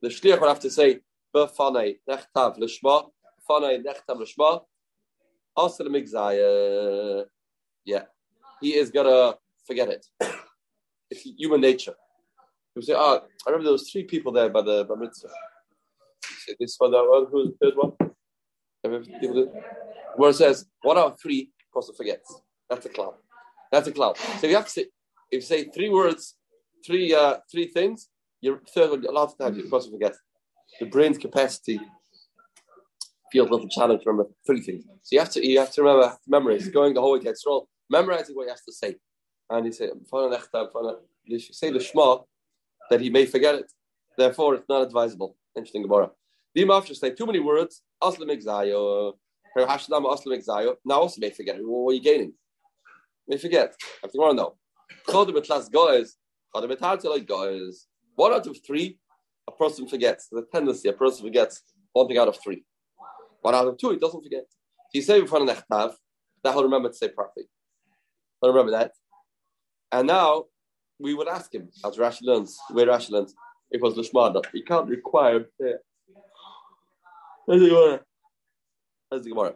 the 0.03 0.09
shliach 0.09 0.39
will 0.39 0.49
have 0.49 0.59
to 0.59 0.69
say 0.69 0.99
b'fanei 1.35 1.97
nechtav 2.07 2.59
l'shma, 2.59 3.09
b'fanei 3.41 3.83
nechtav 3.83 4.19
l'shma, 4.19 4.61
the 5.55 5.85
migzaya. 5.85 7.25
Yeah, 7.85 8.03
he 8.61 8.75
is 8.75 8.91
gonna 8.91 9.39
forget 9.65 9.89
it. 9.89 10.05
It's 11.11 11.21
human 11.21 11.61
nature. 11.61 11.95
He'll 12.75 12.83
say, 12.83 12.93
"Oh, 12.95 13.23
I 13.47 13.49
remember 13.49 13.63
there 13.63 13.71
was 13.71 13.89
three 13.89 14.03
people 14.03 14.31
there 14.31 14.51
by 14.51 14.61
the 14.61 14.85
by 14.85 14.93
mitzvah." 14.93 15.33
Say 16.45 16.55
this 16.59 16.75
one, 16.77 16.91
that 16.91 17.03
one, 17.13 17.25
who's 17.31 17.49
the 17.49 17.55
third 17.59 17.75
one? 17.83 17.93
Where 20.17 20.29
it 20.29 20.35
says 20.35 20.67
one 20.83 20.99
out 20.99 21.13
of 21.13 21.19
three, 21.19 21.49
person 21.73 21.95
forgets. 21.95 22.29
That's 22.69 22.85
a 22.85 22.89
cloud. 22.89 23.15
That's 23.71 23.87
a 23.87 23.91
cloud. 23.91 24.17
So 24.39 24.47
you 24.47 24.55
have 24.55 24.65
to 24.65 24.71
say, 24.71 24.85
if 25.31 25.37
you 25.37 25.41
say 25.41 25.63
three 25.65 25.89
words, 25.89 26.35
three 26.85 27.13
uh, 27.13 27.37
three 27.51 27.67
things, 27.67 28.09
your 28.41 28.61
third 28.73 28.91
one, 28.91 29.05
a 29.05 29.11
lot 29.11 29.29
of 29.31 29.37
times 29.37 29.57
the 29.57 29.69
person 29.69 29.91
forgets. 29.91 30.19
The 30.79 30.85
brain's 30.85 31.17
capacity 31.17 31.79
feels 33.31 33.49
a 33.49 33.51
little 33.51 33.69
challenge 33.69 34.03
to 34.03 34.09
remember 34.09 34.31
three 34.45 34.61
things. 34.61 34.83
So 35.03 35.15
you 35.15 35.19
have 35.19 35.31
to 35.31 35.45
you 35.45 35.59
have 35.59 35.71
to 35.71 35.81
remember 35.83 36.17
memorize 36.27 36.67
going 36.69 36.93
the 36.93 37.01
whole 37.01 37.13
way 37.13 37.19
to 37.19 37.31
Yisrael 37.31 37.67
memorizing 37.89 38.35
what 38.35 38.43
you 38.43 38.49
have 38.49 38.63
to 38.63 38.73
say. 38.73 38.95
And 39.49 39.65
he 39.65 39.71
said, 39.71 39.89
say 41.51 41.71
the 41.71 41.79
Shema, 41.79 42.17
that 42.89 43.01
he 43.01 43.09
may 43.09 43.25
forget 43.25 43.55
it. 43.55 43.71
Therefore, 44.17 44.55
it's 44.55 44.69
not 44.69 44.83
advisable. 44.83 45.35
Interesting 45.55 45.83
Gemara. 45.83 46.11
The 46.53 46.69
after 46.71 46.93
say 46.93 47.11
too 47.11 47.25
many 47.25 47.39
words, 47.39 47.81
Aslam 48.01 48.29
Exayo, 48.29 49.13
now 50.85 50.95
also 50.99 51.19
may 51.19 51.29
forget. 51.31 51.57
What 51.59 51.91
are 51.91 51.95
you 51.95 52.01
gaining? 52.01 52.33
May 53.27 53.37
forget. 53.37 53.73
I 53.81 53.85
have 54.03 54.11
to 54.11 54.33
know. 54.33 54.55
One 58.15 58.33
out 58.33 58.47
of 58.47 58.57
three, 58.65 58.99
a 59.47 59.51
person 59.51 59.87
forgets. 59.87 60.29
A 60.35 60.41
tendency, 60.51 60.89
a 60.89 60.93
person 60.93 61.25
forgets 61.25 61.61
one 61.93 62.07
thing 62.07 62.17
out 62.17 62.27
of 62.27 62.37
three. 62.41 62.65
One 63.41 63.55
out 63.55 63.67
of 63.67 63.77
two, 63.77 63.91
he 63.91 63.97
doesn't 63.97 64.21
forget. 64.21 64.45
He 64.91 65.01
say 65.01 65.19
in 65.19 65.27
front 65.27 65.49
of 65.49 65.55
Nechtav, 65.55 65.93
that 66.43 66.53
he'll 66.53 66.63
remember 66.63 66.89
to 66.89 66.95
say 66.95 67.09
properly. 67.09 67.47
I 68.43 68.47
remember 68.47 68.71
that. 68.71 68.91
And 69.91 70.07
now 70.07 70.45
we 70.99 71.13
would 71.13 71.27
ask 71.27 71.53
him, 71.53 71.69
as 71.85 71.97
Rashi 71.97 72.23
learns, 72.23 72.57
where 72.71 72.87
Rashi 72.87 73.11
learns, 73.11 73.33
it 73.71 73.81
was 73.81 73.95
Lishmada. 73.95 74.43
He 74.53 74.63
can't 74.63 74.87
require 74.87 75.45
there. 75.59 75.79
Where's 77.45 77.61
the 77.61 77.69
Gemara? 77.69 78.01
Where's 79.09 79.23
the 79.23 79.29
Gemara? 79.29 79.55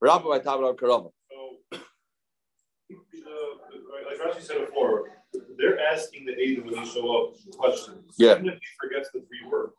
Rabbi 0.00 0.24
by 0.24 0.38
Karama. 0.38 1.10
So, 1.30 1.58
like 4.08 4.13
Rashi 4.24 4.42
said 4.42 4.66
before, 4.66 5.10
they're 5.58 5.80
asking 5.80 6.26
the 6.26 6.32
Aiden 6.32 6.64
when 6.64 6.74
they 6.74 6.88
show 6.88 7.28
up 7.28 7.34
questions. 7.56 8.14
Yeah. 8.18 8.32
Even 8.32 8.48
if 8.48 8.54
he 8.54 8.60
forgets 8.80 9.10
the 9.12 9.20
three 9.20 9.50
words. 9.50 9.72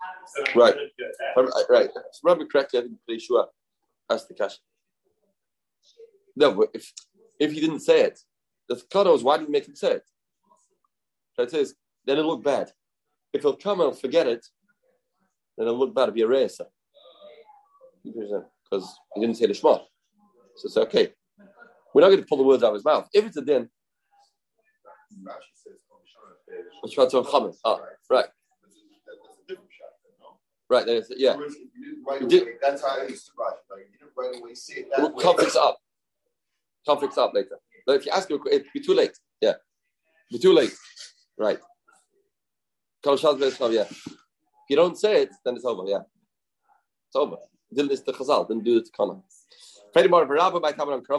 Right. 0.55 0.75
Right. 1.69 1.89
So 1.93 2.19
Rabbi 2.23 2.43
correctly, 2.51 2.79
I 2.79 2.81
think 2.83 2.93
pretty 3.07 3.23
sure 3.23 3.47
asked 4.11 4.27
the 4.27 4.35
question. 4.35 4.63
No, 6.35 6.67
if 6.73 6.91
if 7.39 7.51
he 7.51 7.59
didn't 7.61 7.79
say 7.79 8.01
it. 8.01 8.19
The 8.67 8.81
Kada 8.91 9.11
was, 9.11 9.23
why 9.23 9.37
did 9.37 9.45
he 9.45 9.51
make 9.51 9.67
him 9.67 9.75
say 9.75 9.91
it? 9.91 10.03
It 11.37 11.51
says, 11.51 11.75
then 12.05 12.17
it'll 12.17 12.31
look 12.31 12.43
bad. 12.43 12.71
If 13.31 13.41
he'll 13.41 13.55
come 13.55 13.81
and 13.81 13.97
forget 13.97 14.25
it, 14.27 14.43
then 15.57 15.67
it'll 15.67 15.79
look 15.79 15.93
bad. 15.93 16.03
It'll 16.03 16.15
be 16.15 16.23
a 16.23 16.27
reisa. 16.27 16.65
Because 18.03 18.97
he 19.13 19.21
didn't 19.21 19.37
say 19.37 19.45
the 19.45 19.53
Shema. 19.53 19.77
So 20.55 20.65
it's 20.65 20.77
okay. 20.77 21.13
We're 21.93 22.01
not 22.01 22.07
going 22.07 22.21
to 22.21 22.25
pull 22.25 22.39
the 22.39 22.43
words 22.43 22.63
out 22.63 22.69
of 22.69 22.75
his 22.75 22.85
mouth. 22.85 23.07
If 23.13 23.25
it's 23.25 23.37
a 23.37 23.41
din, 23.41 23.69
Let's 26.83 26.93
try 26.93 27.07
to 27.07 27.21
chametz. 27.21 27.57
Ah, 27.63 27.79
right. 28.09 28.25
Right, 30.67 30.85
there's, 30.85 31.11
yeah. 31.15 31.37
That's 32.61 32.81
how 32.81 32.99
I 32.99 33.07
used 33.07 33.27
to 33.27 33.31
write. 33.37 33.53
Like, 33.69 33.87
you 33.91 33.99
didn't 33.99 34.13
right 34.17 34.35
away 34.41 34.55
see 34.55 34.79
it 34.81 34.87
that 34.91 35.13
we'll 35.13 35.21
Conflicts 35.21 35.55
up. 35.55 35.77
Conflicts 36.87 37.17
up 37.17 37.33
later. 37.33 37.59
But 37.85 37.97
if 37.97 38.05
you 38.05 38.11
ask 38.11 38.29
it'd 38.31 38.65
be 38.73 38.79
too 38.79 38.93
late. 38.95 39.15
Yeah. 39.41 39.53
Be 40.31 40.39
too 40.39 40.53
late. 40.53 40.73
Right. 41.37 41.59
Yeah. 43.71 43.83
If 43.83 44.69
you 44.69 44.75
don't 44.75 44.97
say 44.97 45.21
it, 45.23 45.29
then 45.43 45.55
it's 45.55 45.65
over. 45.65 45.83
Yeah. 45.87 45.99
It's 47.07 47.15
over. 47.15 47.37
Didn't 47.73 47.91
it's 47.91 48.01
the 48.01 48.13
Chazal, 48.13 48.47
didn't 48.47 48.63
do 48.63 48.77
it 48.77 48.85
to 48.85 48.91
Rabba 50.29 50.59
by 50.59 50.71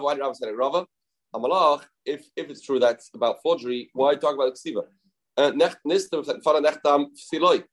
why 0.03 0.15
did 0.15 0.21
Rabba 0.21 0.35
say? 0.35 0.53
Amalach, 1.35 1.83
if 2.05 2.29
if 2.37 2.49
it's 2.51 2.62
true 2.62 2.79
that's 2.79 3.11
about 3.15 3.37
forgery, 3.43 3.91
why 3.93 4.15
talk 4.15 4.35
about 4.35 4.55
Ksiva? 4.55 4.85
Uh, 5.37 5.53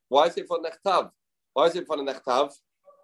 why 0.10 0.26
is 0.26 0.38
it 0.38 0.48
for 0.48 0.60
Nechtav? 0.60 1.10
Why 1.54 1.66
is 1.68 1.76
it 1.76 1.88
for 1.88 1.98
Nechtav? 1.98 2.52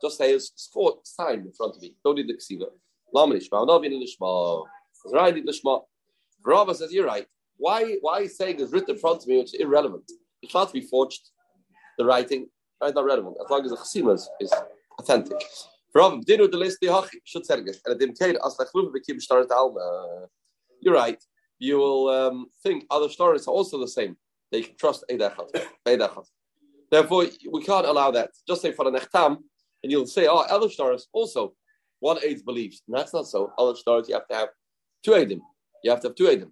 Just 0.02 0.18
say 0.18 0.34
it's 0.34 0.70
sign 1.04 1.40
in 1.40 1.54
front 1.54 1.76
of 1.76 1.82
me. 1.82 1.96
Don't 2.04 2.16
need 2.16 2.28
the 2.28 2.34
Ksiva. 2.34 2.66
Lama 3.14 3.36
Nishma, 3.36 3.66
not 3.66 3.82
being 3.82 4.06
Nishma. 4.06 4.66
Right, 5.12 5.34
Lishma. 5.34 5.82
Rava 6.46 6.76
says, 6.76 6.92
You're 6.92 7.06
right. 7.06 7.26
Why 7.58 7.98
why 8.02 8.22
is 8.22 8.38
saying 8.38 8.60
it's 8.60 8.72
written 8.72 8.96
in 8.96 9.00
front 9.00 9.22
of 9.22 9.28
me, 9.28 9.38
which 9.38 9.54
is 9.54 9.60
irrelevant? 9.62 10.12
It's 10.42 10.54
not 10.54 10.68
to 10.68 10.74
be 10.74 10.82
forged, 10.82 11.30
the 11.98 12.06
writing, 12.06 12.48
right? 12.82 12.94
Not 12.94 13.06
relevant, 13.06 13.38
as 13.44 13.50
long 13.50 13.66
as 13.66 13.72
the 13.72 13.78
chasima 13.78 14.16
is, 14.16 14.30
is 14.40 14.54
authentic. 14.98 15.38
Rava, 15.94 16.18
dinu 16.18 16.50
the 16.52 16.58
list 16.58 16.80
didn't 16.82 16.98
as 18.46 18.58
the 18.58 18.66
chluv 18.74 18.94
bekim 18.94 19.22
start 19.22 19.52
alma. 19.52 20.28
You're 20.82 20.94
right. 20.94 21.22
You 21.60 21.78
will 21.78 22.10
um, 22.10 22.48
think 22.63 22.86
other 22.89 23.10
stories 23.10 23.48
are 23.48 23.52
also 23.52 23.80
the 23.80 23.88
same. 23.88 24.15
They 24.52 24.62
can 24.62 24.76
trust 24.78 25.04
Eidachat. 25.12 25.50
Therefore, 26.92 27.26
we 27.52 27.63
can't 27.63 27.86
allow 27.86 28.12
that. 28.12 28.32
Just 28.48 28.62
say 28.62 28.72
for 28.72 28.89
the 28.89 28.98
Nechtam, 28.98 29.38
and 29.84 29.92
you'll 29.92 30.08
say, 30.08 30.28
oh, 30.28 30.39
other 30.39 30.70
stories 30.70 31.08
also 31.13 31.54
one 32.00 32.18
aid 32.24 32.44
believes. 32.46 32.82
And 32.88 32.98
that's 32.98 33.13
not 33.13 33.28
so. 33.28 33.52
Other 33.58 33.76
stories 33.76 34.08
you 34.08 34.15
have 34.15 34.28
to 34.30 34.36
have 34.36 34.50
two 35.04 35.12
Eidim. 35.12 35.42
You 35.84 35.92
have 35.92 36.02
to 36.02 36.08
have 36.10 36.15
two 36.15 36.26
Eidim. 36.26 36.52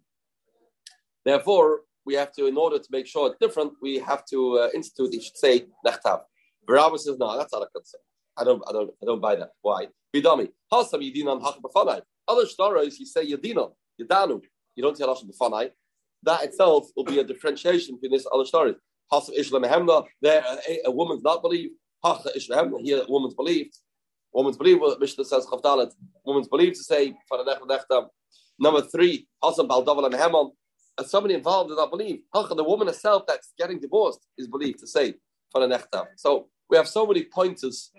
Therefore, 1.26 1.82
we 2.06 2.14
have 2.16 2.32
to, 2.34 2.48
in 2.48 2.58
order 2.58 2.78
to 2.78 2.88
make 2.90 3.08
sure 3.08 3.28
it's 3.28 3.38
different, 3.40 3.74
we 3.82 4.00
have 4.00 4.26
to 4.26 4.60
uh, 4.60 4.70
institute, 4.74 5.14
you 5.14 5.22
should 5.22 5.38
say, 5.38 5.66
Nechtav. 5.86 6.22
Barabba 6.68 6.98
says, 6.98 7.18
no, 7.18 7.38
that's 7.38 7.52
not 7.54 7.64
a 7.64 7.68
concern. 7.68 8.02
I 8.38 8.44
don't, 8.44 8.64
I 8.68 8.72
don't, 8.72 8.92
I 9.02 9.06
don't 9.06 9.22
buy 9.22 9.36
that. 9.36 9.50
Why? 9.62 9.88
Bidami. 10.16 10.50
Other 10.72 12.46
stories, 12.46 13.00
you 13.00 13.06
say 13.06 13.32
Yedinan, 13.32 13.72
Yedanu. 14.00 14.42
You 14.76 14.84
don't 14.84 14.98
say 14.98 15.06
Hach 15.06 15.24
B'fanai. 15.24 15.70
That 16.24 16.44
itself 16.44 16.88
will 16.96 17.04
be 17.04 17.20
a 17.20 17.24
differentiation 17.24 17.96
between 17.96 18.18
this 18.18 18.28
other 18.32 18.46
stories. 18.46 18.76
Hasam 19.12 19.38
Ishla 19.38 19.64
Mehemna, 19.64 20.06
there 20.22 20.44
a, 20.86 20.92
woman's 20.92 21.24
not 21.24 21.42
believed. 21.42 21.74
Hach 22.04 22.26
Ishla 22.36 22.58
Mehemna, 22.58 22.82
here 22.82 23.04
a 23.08 23.12
woman's 23.12 23.34
believed. 23.34 23.78
Woman's 24.34 24.58
what 24.60 25.00
Mishnah 25.00 25.26
says 25.26 25.48
Chavdalet. 25.48 25.92
Woman's 26.26 26.48
believed 26.48 26.76
to 26.76 26.84
say. 26.84 27.16
Number 28.60 28.82
three, 28.82 29.28
Hasan 29.44 29.68
Baldaval 29.68 30.06
and 30.06 30.14
Hemon. 30.14 30.52
As 31.00 31.10
somebody 31.12 31.36
involved 31.36 31.70
does 31.70 31.78
not 31.78 31.92
believe, 31.92 32.20
the 32.34 32.64
woman 32.64 32.88
herself 32.88 33.24
that's 33.28 33.54
getting 33.58 33.80
divorced 33.80 34.20
is 34.38 34.48
believed 34.48 34.80
to 34.80 34.88
say 34.88 35.14
Faranechtam. 35.56 36.08
So 36.18 36.50
we 36.70 36.78
have 36.78 36.88
so 36.88 37.06
many 37.06 37.24
pointers 37.24 37.92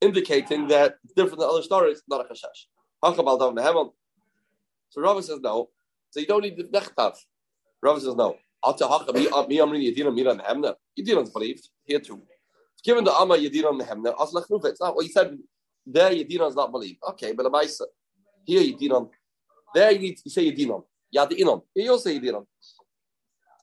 indicating 0.00 0.68
that 0.68 0.96
different 1.14 1.40
than 1.40 1.48
other 1.48 1.62
stories, 1.62 2.02
not 2.08 2.20
a 2.20 2.24
chashash. 2.24 2.66
Hasan 3.04 3.24
Baldaval 3.24 3.50
and 3.50 3.58
Hemon. 3.58 3.90
So 4.96 5.02
Rava 5.02 5.22
says 5.22 5.40
no. 5.40 5.68
So 6.10 6.20
you 6.20 6.26
don't 6.26 6.42
need 6.42 6.56
the 6.56 6.64
nechtav. 6.64 7.16
Rava 7.82 8.00
says 8.00 8.16
no. 8.16 8.36
Uh, 8.62 8.72
Yedinon's 10.98 11.30
believed 11.30 11.68
here 11.84 12.00
too. 12.00 12.22
Given 12.82 13.04
the 13.04 13.12
Amma 13.12 13.36
Yedinon 13.36 13.80
Nehemna, 13.80 14.14
it's 14.64 14.80
not 14.80 14.96
what 14.96 15.04
he 15.04 15.12
said. 15.12 15.36
There 15.84 16.10
Yedinon's 16.10 16.56
not 16.56 16.72
believed. 16.72 16.98
Okay, 17.10 17.32
but 17.32 17.42
the 17.42 17.86
here 18.44 18.62
Yedinon. 18.62 19.10
There 19.74 19.90
you 19.90 19.98
need 19.98 20.16
to 20.16 20.30
say 20.30 20.50
Yedinon. 20.50 20.82
Yadinon. 21.14 21.62
Here 21.74 21.84
you 21.84 21.92
also 21.92 22.08
Yedinon. 22.08 22.46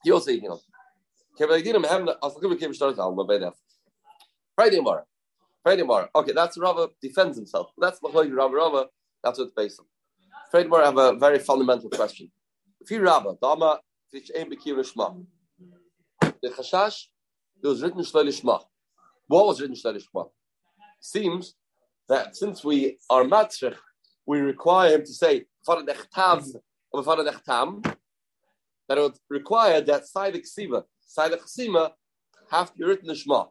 You 0.06 0.14
also 0.14 0.32
Yedinon. 0.32 0.60
Yedinon. 1.40 3.54
Friday 4.56 4.76
tomorrow. 4.76 5.04
Friday 5.64 5.82
tomorrow. 5.82 6.10
Okay, 6.16 6.34
that's 6.34 6.58
Rava 6.60 6.90
defends 7.02 7.38
himself. 7.38 7.72
That's 7.78 8.00
the 8.00 8.08
Machoy 8.08 8.34
Rava 8.34 8.56
Rava. 8.56 8.86
That's 9.24 9.40
what's 9.40 9.54
based 9.54 9.80
on. 9.80 9.88
Tomorrow, 10.54 10.84
I 10.84 10.86
have 10.86 10.98
a 11.00 11.16
very 11.18 11.40
fundamental 11.40 11.90
question. 11.90 12.32
You 12.88 13.02
Rava, 13.02 13.36
Dama, 13.42 13.80
Fish 14.12 14.30
Ein 14.38 14.52
Shma. 14.52 15.26
The 16.22 16.50
Chashash, 16.50 17.06
it 17.64 17.68
was 17.68 17.82
written 17.82 18.02
Shlel 18.02 18.28
Shma. 18.28 18.62
What 19.26 19.48
was 19.48 19.60
written 19.60 19.76
Shlel 19.76 20.00
Shma? 20.00 20.30
Seems 21.00 21.56
that 22.08 22.36
since 22.36 22.64
we 22.64 23.00
are 23.10 23.24
matzrich, 23.24 23.76
we 24.28 24.42
require 24.42 24.94
him 24.94 25.02
to 25.02 25.12
say 25.12 25.46
Farad 25.68 25.88
Echtav 25.88 26.46
or 26.92 27.04
Farad 27.04 27.34
Echtam, 27.34 27.84
that 28.88 29.00
it 29.00 29.02
would 29.02 29.18
require 29.32 29.82
that 29.82 30.06
side 30.06 30.36
Ksiva, 30.36 30.84
side 31.02 31.32
Chsima 31.32 31.94
have 32.52 32.72
to 32.72 32.78
be 32.78 32.86
written 32.86 33.10
in 33.10 33.16
Shema. 33.16 33.46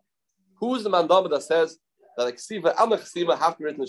Who 0.61 0.77
is 0.77 0.85
the 0.85 0.91
mandama 0.91 1.29
that 1.31 1.43
says 1.43 1.79
that 2.17 2.33
Ksiva 2.33 2.81
and 2.81 2.93
Chsima 2.93 3.37
have 3.37 3.55
to 3.55 3.59
be 3.59 3.65
written 3.65 3.81
in 3.83 3.89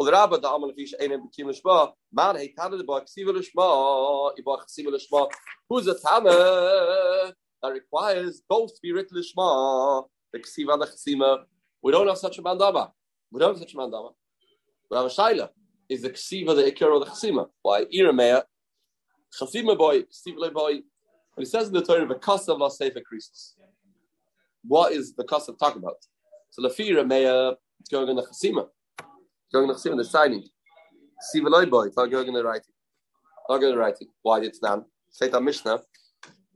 Amal 0.00 0.72
Fish, 0.76 0.94
Einem 1.00 1.22
Bekim 1.28 1.46
Lishma, 1.46 1.92
man, 2.12 2.36
hey, 2.36 2.54
Tana, 2.56 2.76
the 2.76 2.84
Bach, 2.84 3.04
Ksiva 3.06 3.30
Lishma, 3.30 4.32
Ibach 4.38 4.62
Ksiva 4.66 4.94
Lishma. 4.94 5.28
Who's 5.68 5.86
a 5.86 5.94
Tana 5.98 7.32
that 7.62 7.72
requires 7.72 8.42
both 8.48 8.74
to 8.74 8.80
be 8.82 8.92
written 8.92 9.16
Lishma? 9.16 10.04
the 10.32 10.38
Ksiva 10.38 10.74
and 10.74 10.82
the 10.82 10.86
Chesima. 10.86 11.44
We 11.82 11.92
don't 11.92 12.08
have 12.08 12.18
such 12.18 12.38
a 12.38 12.42
mandama. 12.42 12.90
We 13.30 13.40
don't 13.40 13.50
have 13.50 13.58
such 13.58 13.74
a 13.74 13.76
mandama. 13.76 14.12
We 14.90 14.96
have 14.96 15.06
a 15.06 15.08
Shaila. 15.08 15.48
Is 15.88 16.02
the 16.02 16.10
Ksiva 16.10 16.54
the 16.54 16.70
Ikir 16.70 16.90
or 16.90 17.00
the 17.00 17.06
Chesima? 17.06 17.46
Why? 17.62 17.84
Iramea, 17.84 18.42
Chesima 19.40 19.76
boy, 19.76 20.02
Ksiva 20.02 20.52
boy. 20.52 20.72
And 20.72 20.82
he 21.36 21.44
says 21.44 21.68
in 21.68 21.74
the 21.74 21.82
Torah, 21.82 22.06
the 22.06 22.16
Kasav 22.16 22.58
La 22.58 22.68
Sefer 22.68 23.00
Krisus. 23.00 23.54
What 24.64 24.92
is 24.92 25.14
the 25.14 25.24
Kasav 25.24 25.58
talking 25.58 25.82
about? 25.82 25.96
So 26.50 26.62
the 26.62 26.68
Iramea, 26.68 27.54
it's 27.80 27.90
going 27.90 28.08
in 28.08 28.16
the 28.16 28.22
Chesima. 28.22 28.66
It's 29.48 29.54
going 29.54 29.64
in 29.64 29.68
the 29.68 29.80
Chesima, 29.80 29.96
the 29.96 30.04
signing. 30.04 30.44
Ksiva 31.34 31.48
Loi 31.48 31.64
boy, 31.64 31.84
it's 31.84 31.96
not 31.96 32.10
going 32.10 32.28
in 32.28 32.34
the 32.34 32.44
writing. 32.44 32.74
Not 33.48 33.58
going 33.58 33.72
to 33.72 33.78
write 33.78 33.96
it. 33.98 34.08
Why 34.20 34.40
did 34.40 34.50
it 34.50 34.56
stand? 34.56 34.84
Say 35.10 35.30
Mishnah, 35.30 35.80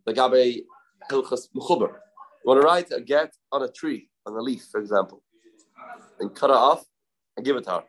the 0.05 0.13
Gabe 0.13 0.65
Hilchas 1.11 1.49
Mechuber. 1.57 1.89
You 1.89 2.45
want 2.45 2.61
to 2.61 2.67
write 2.67 2.93
a 2.93 3.01
get 3.01 3.33
on 3.51 3.63
a 3.63 3.69
tree, 3.69 4.11
on 4.27 4.35
a 4.35 4.41
leaf, 4.43 4.67
for 4.71 4.79
example, 4.79 5.23
and 6.21 6.35
cut 6.35 6.51
it 6.51 6.57
off 6.57 6.85
and 7.35 7.47
give 7.47 7.57
it 7.57 7.65
to 7.65 7.71
her. 7.71 7.85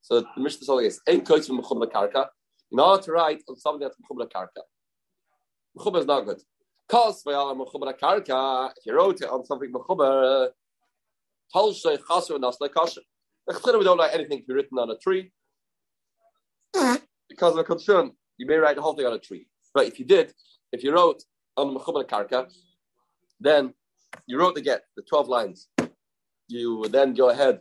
So 0.00 0.22
the 0.22 0.26
Mishnah 0.36 0.74
is 0.78 1.00
"Ein 1.08 1.20
koitz 1.20 1.48
mechum 1.48 1.88
karka." 1.88 2.30
In 2.72 2.78
to 2.78 3.12
write 3.12 3.44
on 3.48 3.56
something 3.56 3.80
that's 3.80 3.96
mechum 3.96 4.28
karka, 4.28 4.62
mechum 5.78 6.00
is 6.00 6.04
not 6.06 6.22
good. 6.22 6.42
Cause 6.88 7.22
v'yala 7.22 7.54
mechum 7.56 7.96
karka. 7.96 8.72
If 8.76 8.86
you 8.86 8.96
wrote 8.96 9.20
it 9.20 9.30
on 9.30 9.44
something 9.44 9.72
mechum, 9.72 10.50
tol 11.52 11.72
shay 11.72 11.96
chaser 11.96 12.40
nas 12.40 12.56
lekasher. 12.60 13.04
We 13.48 13.84
don't 13.84 13.96
like 13.96 14.14
anything 14.14 14.40
to 14.40 14.46
be 14.46 14.54
written 14.54 14.78
on 14.78 14.90
a 14.90 14.96
tree 14.98 15.32
because 17.28 17.52
of 17.54 17.58
a 17.58 17.64
concern. 17.64 18.12
You 18.36 18.46
may 18.46 18.56
write 18.56 18.76
the 18.76 18.82
whole 18.82 18.94
thing 18.94 19.06
on 19.06 19.14
a 19.14 19.18
tree, 19.18 19.46
but 19.74 19.86
if 19.86 19.98
you 19.98 20.04
did, 20.04 20.34
if 20.72 20.84
you 20.84 20.92
wrote 20.92 21.22
on 21.56 21.74
mechum 21.74 22.04
karka, 22.06 22.46
then 23.40 23.72
you 24.26 24.38
wrote 24.38 24.54
the 24.54 24.60
get, 24.60 24.82
the 24.96 25.02
12 25.02 25.28
lines. 25.28 25.68
You 26.48 26.84
then 26.90 27.14
go 27.14 27.30
ahead, 27.30 27.60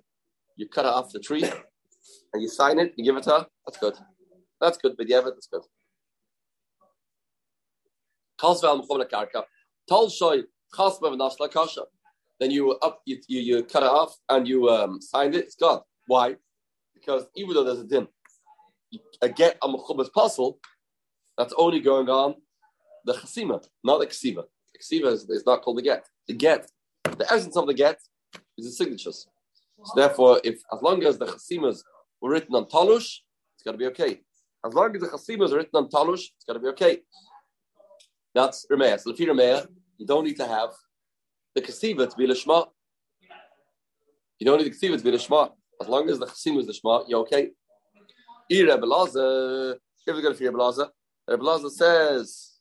you 0.57 0.67
cut 0.67 0.85
it 0.85 0.91
off 0.91 1.11
the 1.11 1.19
tree, 1.19 1.43
and 2.33 2.41
you 2.41 2.49
sign 2.49 2.79
it, 2.79 2.93
you 2.97 3.05
give 3.05 3.15
it 3.15 3.23
to 3.23 3.31
her. 3.31 3.45
That's 3.65 3.77
good. 3.77 3.95
That's 4.59 4.77
good, 4.77 4.95
but 4.97 5.07
yeah, 5.07 5.21
that's 5.21 5.47
good. 5.47 5.63
Then 12.39 12.51
you 12.51 12.71
up, 12.73 13.01
you, 13.05 13.19
you, 13.27 13.39
you 13.41 13.63
cut 13.63 13.83
it 13.83 13.89
off 13.89 14.15
and 14.29 14.47
you 14.47 14.69
um, 14.69 15.01
signed 15.01 15.35
it. 15.35 15.45
It's 15.45 15.55
God. 15.55 15.81
Why? 16.05 16.35
Because 16.93 17.25
even 17.35 17.53
though 17.53 17.63
there's 17.63 17.79
a 17.79 17.83
din, 17.83 18.07
a 19.21 19.29
get 19.29 19.57
a 19.61 19.67
mechuba's 19.67 20.09
puzzle, 20.09 20.59
that's 21.37 21.53
only 21.57 21.79
going 21.79 22.09
on 22.09 22.35
the 23.05 23.13
chasima, 23.13 23.63
not 23.83 23.99
the 23.99 24.07
ksiva. 24.07 24.43
Ksiva 24.81 25.11
is, 25.11 25.29
is 25.29 25.45
not 25.45 25.61
called 25.61 25.77
the 25.77 25.81
get. 25.81 26.05
The 26.27 26.33
get, 26.33 26.69
the 27.03 27.25
essence 27.31 27.55
of 27.55 27.65
the 27.65 27.73
get 27.73 27.99
is 28.57 28.65
the 28.65 28.71
signatures. 28.71 29.27
So 29.85 29.93
therefore, 29.95 30.41
if 30.43 30.55
as 30.73 30.81
long 30.81 31.03
as 31.03 31.17
the 31.17 31.25
chasimas 31.25 31.79
were 32.21 32.31
written 32.31 32.55
on 32.55 32.65
talush, 32.65 33.19
it's 33.55 33.63
got 33.63 33.71
to 33.71 33.77
be 33.77 33.85
okay. 33.87 34.21
As 34.65 34.73
long 34.73 34.95
as 34.95 35.01
the 35.01 35.07
chasimas 35.07 35.51
are 35.51 35.57
written 35.57 35.75
on 35.75 35.89
talush, 35.89 36.25
it's 36.35 36.45
got 36.45 36.53
to 36.53 36.59
be 36.59 36.67
okay. 36.67 36.99
That's 38.35 38.65
Remeah. 38.71 38.99
So 38.99 39.11
if 39.11 39.19
you're 39.19 39.33
Remeah, 39.33 39.67
you 39.97 40.05
don't 40.05 40.25
need 40.25 40.37
to 40.37 40.47
have 40.47 40.71
the 41.57 41.63
kasiva 41.63 42.07
to 42.07 42.15
be 42.15 42.27
lishma. 42.27 42.67
You 44.39 44.45
don't 44.45 44.59
need 44.59 44.71
the 44.71 44.77
kasiva 44.77 44.95
to 44.97 45.03
be 45.03 45.11
lishma. 45.11 45.51
As 45.81 45.87
long 45.87 46.07
as 46.07 46.19
the 46.19 46.27
chasim 46.27 46.59
is 46.59 46.67
lishma, 46.67 47.05
you're 47.07 47.21
okay. 47.21 47.49
Ira 48.51 48.77
Belaza, 48.77 49.75
if 50.05 50.15
we 50.15 50.21
go 50.21 50.31
to 50.31 50.43
Rebbe 50.43 50.55
Belaza, 50.55 50.89
Rebbe 51.27 51.43
Belaza 51.43 51.71
says 51.71 52.59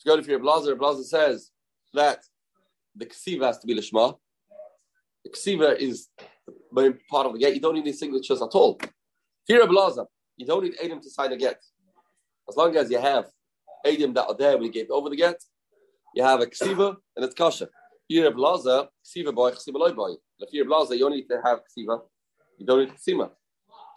to 0.00 0.08
go 0.08 0.20
to 0.20 0.30
your 0.30 0.40
blazer, 0.40 0.74
blazer 0.74 1.04
says 1.04 1.50
that 1.92 2.20
the 2.96 3.04
ksiva 3.04 3.44
has 3.44 3.58
to 3.58 3.66
be 3.66 3.74
lishma. 3.74 4.16
The 5.24 5.30
ksiva 5.30 5.76
is 5.76 6.08
the 6.46 6.54
main 6.72 6.98
part 7.10 7.26
of 7.26 7.34
the 7.34 7.38
get. 7.38 7.54
You 7.54 7.60
don't 7.60 7.74
need 7.74 7.82
any 7.82 7.92
signatures 7.92 8.40
at 8.40 8.54
all. 8.54 8.80
Here, 9.46 9.66
blazer, 9.66 10.06
you 10.38 10.46
don't 10.46 10.64
need 10.64 10.76
Adam 10.82 11.02
to 11.02 11.10
sign 11.10 11.32
a 11.32 11.36
get. 11.36 11.62
As 12.48 12.56
long 12.56 12.74
as 12.76 12.90
you 12.90 12.98
have 12.98 13.26
Adam 13.86 14.14
that 14.14 14.26
are 14.26 14.36
there 14.36 14.56
when 14.56 14.64
you 14.64 14.72
gave 14.72 14.90
over 14.90 15.10
the 15.10 15.16
get, 15.16 15.36
you 16.14 16.22
have 16.24 16.40
a 16.40 16.46
ksiva 16.46 16.96
and 17.14 17.24
it's 17.26 17.34
kasha. 17.34 17.68
Here, 18.12 18.30
blazer, 18.30 18.88
ksiva 19.02 19.34
boy, 19.34 19.52
ksiva 19.52 19.78
loy 19.78 19.92
boy. 19.92 20.12
If 20.38 20.52
you're 20.52 20.66
blazer, 20.66 20.94
you 20.94 21.00
don't 21.04 21.12
need 21.12 21.28
to 21.28 21.40
have 21.42 21.60
ksiva. 21.60 22.02
You 22.58 22.66
don't 22.66 22.80
need 22.80 22.92
ksiva. 22.98 23.30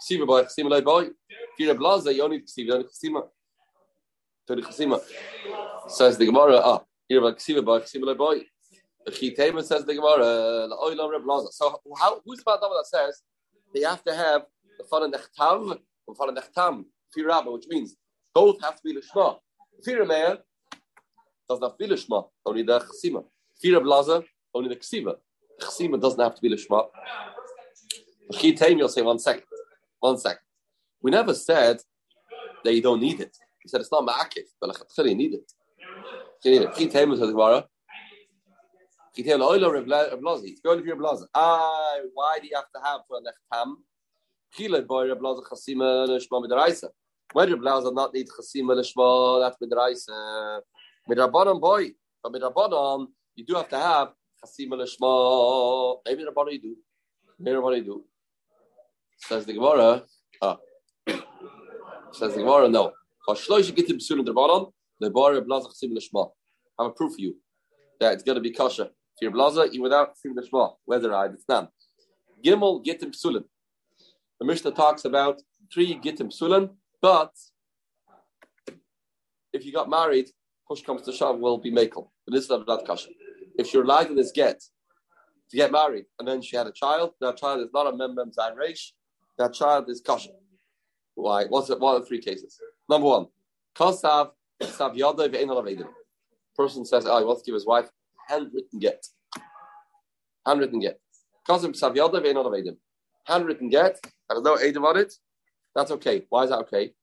Ksiva 0.01 0.25
boy, 0.25 0.43
ksiva 0.43 0.69
loy 0.69 0.79
boy. 0.79 1.03
If 1.27 1.59
you're 1.59 1.73
a 1.73 1.75
blazer, 1.75 2.11
you 2.11 2.19
don't 2.19 2.31
need 2.31 2.45
ksiva, 2.45 2.57
you 2.59 2.71
don't 2.71 2.79
need 2.79 2.91
ksiva. 2.95 3.23
To 4.47 4.55
the 4.55 4.61
ksima. 4.61 5.01
Says 5.89 6.17
the 6.17 6.25
Gemara, 6.27 6.61
ah, 6.63 6.79
here 7.09 7.19
about 7.19 7.37
Ksiva 7.39 7.65
boy, 7.65 7.79
Ksiva 7.81 8.17
boy. 8.17 8.37
The 9.05 9.11
Chitema 9.11 9.61
says 9.61 9.83
the 9.83 9.93
Gemara, 9.93 10.67
the 10.69 10.77
Oilam 10.81 11.11
Reb 11.11 11.23
Laza. 11.23 11.51
So 11.51 11.81
how, 11.99 12.21
who's 12.25 12.39
the 12.39 12.51
Madama 12.51 12.75
that 12.77 12.87
says 12.87 13.21
they 13.73 13.81
have 13.81 14.01
to 14.05 14.15
have 14.15 14.45
the 14.77 14.85
Fana 14.85 15.13
Nechtam 15.13 15.71
and 16.07 16.17
Fana 16.17 16.37
Nechtam, 16.37 16.85
Firabba, 17.15 17.51
which 17.51 17.65
means 17.67 17.97
both 18.33 18.61
have 18.61 18.77
to 18.77 18.81
be 18.81 18.95
Lishma. 18.95 19.37
Firameya 19.85 20.39
does 21.49 21.59
not 21.59 21.77
be 21.77 21.87
Lishma, 21.87 22.29
only 22.45 22.63
the 22.63 22.79
Chsima. 22.79 23.25
Firab 23.63 23.83
Laza, 23.83 24.23
only 24.53 24.69
the 24.69 24.75
Ksiva. 24.75 25.15
Chsima 25.61 25.99
doesn't 25.99 26.19
have 26.19 26.35
to 26.35 26.41
be 26.41 26.49
Lishma. 26.49 26.87
The 28.29 28.75
you'll 28.77 28.89
say 28.89 29.01
one 29.01 29.19
second. 29.19 29.43
One 29.99 30.17
second. 30.17 30.39
We 31.01 31.11
never 31.11 31.33
said 31.33 31.77
that 32.63 32.73
you 32.73 32.81
don't 32.81 32.99
need 32.99 33.21
it. 33.21 33.37
He 33.61 33.69
said 33.69 33.81
it's 33.81 33.91
not 33.91 34.05
ma'akif, 34.05 34.43
but 34.59 34.69
like 34.69 34.77
you 34.97 35.15
need 35.15 35.33
it. 35.33 35.51
You 36.43 36.59
need 36.59 36.91
says 36.91 37.19
the 37.19 37.27
Gemara. 37.27 37.65
Chitema 39.17 39.47
oilo 39.49 39.71
reblazi. 39.71 40.45
It's 40.45 40.61
going 40.61 40.79
to 40.79 40.83
be 40.83 40.91
reblazi. 40.91 41.25
Ah, 41.33 41.99
why 42.13 42.39
do 42.41 42.47
you 42.47 42.55
have 42.55 42.69
to 42.75 42.81
have 42.83 43.01
for 43.07 43.19
nechtam? 43.21 43.75
Chile 44.53 44.81
boy 44.81 45.07
reblazi 45.07 45.41
chasima 45.43 46.07
l'shma 46.07 46.45
midaraisa. 46.45 46.89
When 47.31 47.49
reblazi 47.49 47.93
not 47.93 48.13
need 48.13 48.27
chasima 48.27 48.75
l'shma, 48.75 49.41
that's 49.41 49.57
midaraisa. 49.61 50.61
Midrabanon 51.09 51.61
boy, 51.61 51.91
but 52.21 52.33
midrabanon 52.33 53.07
you 53.35 53.45
do 53.45 53.55
have 53.55 53.69
to 53.69 53.77
have 53.77 54.09
chasima 54.43 54.77
l'shma. 54.77 55.97
Maybe 56.05 56.23
midrabanon 56.23 56.53
you 56.53 56.61
do. 56.61 56.75
Maybe 57.39 57.57
midrabanon 57.57 57.77
you 57.77 57.83
do. 57.83 58.05
Says 59.17 59.45
the 59.45 59.53
Gemara. 59.53 60.03
Ah. 60.41 60.57
Says 62.11 62.33
the 62.33 62.39
Gemara, 62.39 62.69
no. 62.69 62.91
I 63.27 63.33
have 66.79 66.91
a 66.91 66.93
proof 66.93 67.13
for 67.15 67.21
you 67.21 67.35
that 67.99 68.13
it's 68.13 68.23
going 68.23 68.35
to 68.35 68.41
be 68.41 68.51
kosher. 68.51 68.83
If 68.83 69.21
you're 69.21 69.31
blaza, 69.31 69.67
even 69.67 69.81
without 69.81 70.17
sim 70.17 70.35
the 70.35 70.41
shma, 70.41 70.75
whether 70.85 71.13
I 71.13 71.29
done. 71.47 71.69
Gimel 72.43 72.85
Gittim 72.85 73.11
Psulim. 73.11 73.43
The 74.39 74.45
Mishnah 74.45 74.71
talks 74.71 75.05
about 75.05 75.41
three 75.73 75.95
Gittim 75.99 76.29
Psulim, 76.31 76.69
but 77.01 77.31
if 79.53 79.65
you 79.65 79.71
got 79.73 79.89
married, 79.89 80.29
push 80.67 80.83
comes 80.83 81.01
to 81.03 81.11
shove, 81.11 81.39
will 81.39 81.57
be 81.57 81.71
Makel. 81.71 82.09
If 82.27 83.73
you're 83.73 83.83
allowed 83.83 84.07
in 84.07 84.15
this 84.15 84.31
get 84.31 84.61
to 85.49 85.57
get 85.57 85.71
married, 85.71 86.05
and 86.19 86.27
then 86.27 86.41
she 86.41 86.55
had 86.55 86.67
a 86.67 86.71
child, 86.71 87.11
that 87.21 87.37
child 87.37 87.61
is 87.61 87.69
not 87.73 87.87
a 87.87 87.95
mem 87.95 88.15
mem 88.15 88.31
zayin 88.31 88.55
reish, 88.55 88.91
that 89.37 89.53
child 89.53 89.89
is 89.89 90.01
kasha. 90.01 90.29
Why? 91.13 91.45
What's 91.45 91.69
it? 91.69 91.79
What 91.79 91.95
are 91.95 91.99
the 91.99 92.05
three 92.05 92.21
cases? 92.21 92.59
Number 92.89 93.07
one, 93.07 93.27
kasav 93.75 94.31
sav 94.61 94.95
Person 96.55 96.85
says, 96.85 97.05
"Oh, 97.05 97.19
he 97.19 97.25
wants 97.25 97.41
to 97.41 97.45
give 97.45 97.53
his 97.53 97.65
wife 97.65 97.89
handwritten 98.27 98.79
get." 98.79 99.05
Handwritten 100.45 100.79
get. 100.79 100.99
Kasav 101.47 101.75
sav 101.75 101.95
yada 101.95 102.21
ve'en 102.21 102.77
Handwritten 103.27 103.69
get. 103.69 103.99
There's 104.29 104.41
no 104.41 104.57
aid 104.57 104.77
on 104.77 104.97
it. 104.97 105.13
That's 105.75 105.91
okay. 105.91 106.25
Why 106.29 106.43
is 106.43 106.49
that 106.49 106.59
okay? 106.59 106.93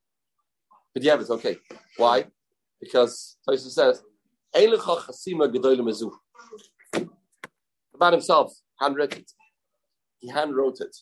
But 0.95 1.03
yeah, 1.03 1.19
it's 1.21 1.31
okay. 1.31 1.59
Why? 1.97 2.27
Because 2.81 3.37
Tosa 3.47 3.71
says, 3.71 4.03
about 7.95 8.13
himself, 8.13 8.53
handwritten 8.81 9.21
it. 9.21 9.33
He 10.19 10.31
handwrote 10.31 10.81
it. 10.81 10.97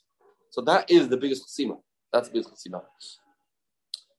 So 0.50 0.60
that 0.62 0.90
is 0.90 1.08
the 1.08 1.16
biggest 1.16 1.44
chasima. 1.46 1.80
That's 2.12 2.28
the 2.28 2.34
biggest 2.34 2.54
chasima. 2.54 2.82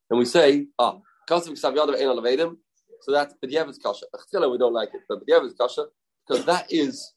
And 0.10 0.20
we 0.20 0.26
say, 0.26 0.68
ah, 0.78 1.00
Kasim 1.28 1.56
Savyadav 1.56 1.96
Ein. 1.96 2.58
So 3.02 3.12
that's 3.12 3.34
B'diyev's 3.44 3.78
kasha. 3.78 4.06
We 4.50 4.58
don't 4.58 4.74
like 4.74 4.94
it, 4.94 5.02
but 5.08 5.26
B'diyev's 5.26 5.54
kasha, 5.54 5.86
because 6.28 6.46
that 6.46 6.72
is 6.72 7.14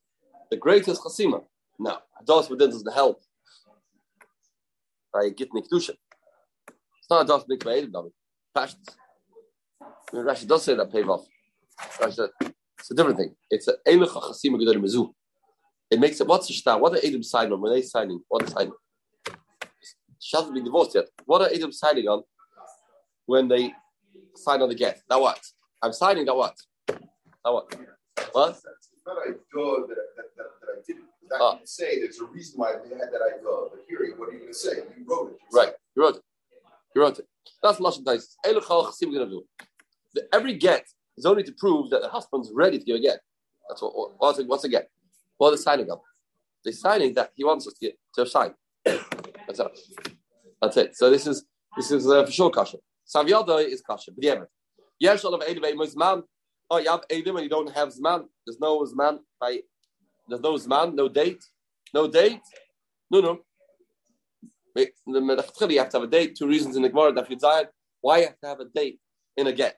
the 0.50 0.56
greatest 0.56 1.02
chasima. 1.02 1.44
Now, 1.78 2.02
Hadas 2.22 2.48
within 2.48 2.70
doesn't 2.70 2.92
help 2.92 3.22
by 5.12 5.28
getting 5.30 5.62
Kedusha. 5.62 5.96
It's 6.98 7.10
not 7.10 7.26
Hadas 7.26 7.44
Mikveh 7.50 7.82
Edim, 7.82 7.92
David. 7.92 8.12
I 8.56 8.68
Rashi 10.12 10.46
does 10.46 10.62
say 10.62 10.74
that 10.76 10.92
pay 10.92 11.02
off. 11.02 11.26
It's 12.00 12.90
a 12.90 12.94
different 12.94 13.18
thing. 13.18 13.34
It's 13.50 13.68
a 13.68 13.74
Eilucha 13.86 14.22
Chasima 14.22 14.60
Gedor 14.60 14.76
Mizu. 14.76 15.10
It 15.90 16.00
makes 16.00 16.20
it, 16.20 16.26
what's 16.26 16.48
the 16.48 16.52
shtar? 16.52 16.78
What 16.78 16.92
are 16.92 17.06
Adam 17.06 17.22
signing 17.22 17.52
on? 17.52 17.60
When 17.60 17.72
they 17.72 17.82
signing, 17.82 18.20
what 18.28 18.42
are 18.42 18.46
signing? 18.46 18.72
She 20.18 20.36
hasn't 20.36 20.54
been 20.54 20.64
divorced 20.64 20.94
yet. 20.94 21.06
What 21.24 21.42
are 21.42 21.48
Adam 21.54 21.72
signing 21.72 22.08
on 22.08 22.22
when 23.26 23.48
they 23.48 23.72
sign 24.34 24.62
on 24.62 24.68
the 24.68 24.74
get? 24.74 25.00
Now 25.08 25.20
what? 25.20 25.40
I'm 25.82 25.92
signing 25.92 26.24
that 26.26 26.34
what? 26.34 26.56
Now 27.44 27.54
what? 27.54 27.74
What? 28.32 28.50
It's 28.50 28.66
not 29.06 29.16
I 29.18 29.32
go 29.52 29.86
that, 29.86 29.96
that, 30.16 30.24
that, 30.36 30.46
that 30.60 30.68
I 30.72 30.80
didn't. 30.86 31.04
Ah. 31.32 31.56
can 31.56 31.66
say 31.66 32.00
there's 32.00 32.20
a 32.20 32.24
reason 32.24 32.58
why 32.58 32.72
they 32.72 32.96
had 32.96 33.08
that 33.12 33.20
I 33.22 33.42
go. 33.42 33.70
But 33.70 33.80
here, 33.88 34.14
what 34.16 34.28
are 34.28 34.32
you 34.32 34.40
going 34.40 34.52
to 34.52 34.58
say? 34.58 34.76
You 34.96 35.04
wrote 35.08 35.32
it. 35.32 35.38
Right. 35.52 35.72
You 35.96 36.02
wrote 36.02 36.16
it. 36.16 36.22
You 36.94 37.02
wrote 37.02 37.18
it. 37.18 37.26
That's 37.62 37.78
Lashon 37.78 38.04
Tais. 38.04 38.36
Eilucha 38.44 38.92
Chasima 38.92 39.14
Gedor 39.14 39.30
Mizu. 39.30 40.22
Every 40.32 40.54
get 40.54 40.84
is 41.16 41.26
only 41.26 41.42
to 41.44 41.52
prove 41.58 41.90
that 41.90 42.02
the 42.02 42.08
husband's 42.08 42.50
ready 42.54 42.78
to 42.78 42.84
give 42.84 42.96
a 42.96 43.00
get. 43.00 43.20
That's 43.68 43.82
what, 43.82 43.96
what- 43.96 44.12
what's 44.18 44.38
a, 44.38 44.44
what's 44.44 44.64
a 44.64 44.68
get? 44.68 44.88
What 45.38 45.48
are 45.48 45.56
they 45.56 45.62
signing 45.62 45.90
up? 45.90 46.02
They're 46.64 46.72
signing 46.72 47.14
that 47.14 47.30
he 47.34 47.44
wants 47.44 47.66
us 47.66 47.74
to, 47.74 47.86
get, 47.86 47.98
to 48.14 48.26
sign. 48.26 48.54
That's 48.84 49.58
it. 49.60 49.68
That's 50.60 50.76
it. 50.76 50.96
So 50.96 51.10
this 51.10 51.26
is 51.26 51.44
this 51.76 51.90
is 51.90 52.08
uh, 52.08 52.24
for 52.24 52.30
sure 52.32 52.50
kasha. 52.50 52.78
Savyada 53.06 53.66
is 53.66 53.82
kasha. 53.82 54.12
But 54.12 54.24
yeah, 54.24 54.40
yes, 54.98 55.24
all 55.24 55.34
of 55.34 55.42
Edim 55.42 55.82
is. 55.82 55.94
Oh, 56.70 56.78
you 56.78 56.90
have 56.90 57.06
Edim 57.08 57.34
and 57.34 57.42
you 57.42 57.48
don't 57.50 57.70
have 57.72 57.88
Zman. 57.90 58.24
There's 58.46 58.58
no 58.60 58.80
Zman. 58.84 59.18
By 59.40 59.60
there's 60.28 60.40
no 60.40 60.54
Zman, 60.54 60.94
no 60.94 61.08
date, 61.08 61.44
no 61.92 62.08
date. 62.08 62.40
No, 63.10 63.20
no. 63.20 63.38
You 64.76 65.78
have 65.78 65.88
to 65.90 65.96
have 65.98 66.02
a 66.02 66.06
date. 66.06 66.36
Two 66.36 66.48
reasons 66.48 66.76
in 66.76 66.82
the 66.82 66.88
Gemara 66.88 67.12
that 67.12 67.28
Yitzayat. 67.28 67.66
Why 68.00 68.18
you 68.18 68.24
have 68.26 68.40
to 68.40 68.46
have 68.46 68.60
a 68.60 68.64
date 68.64 68.98
in 69.36 69.46
a 69.46 69.52
get? 69.52 69.76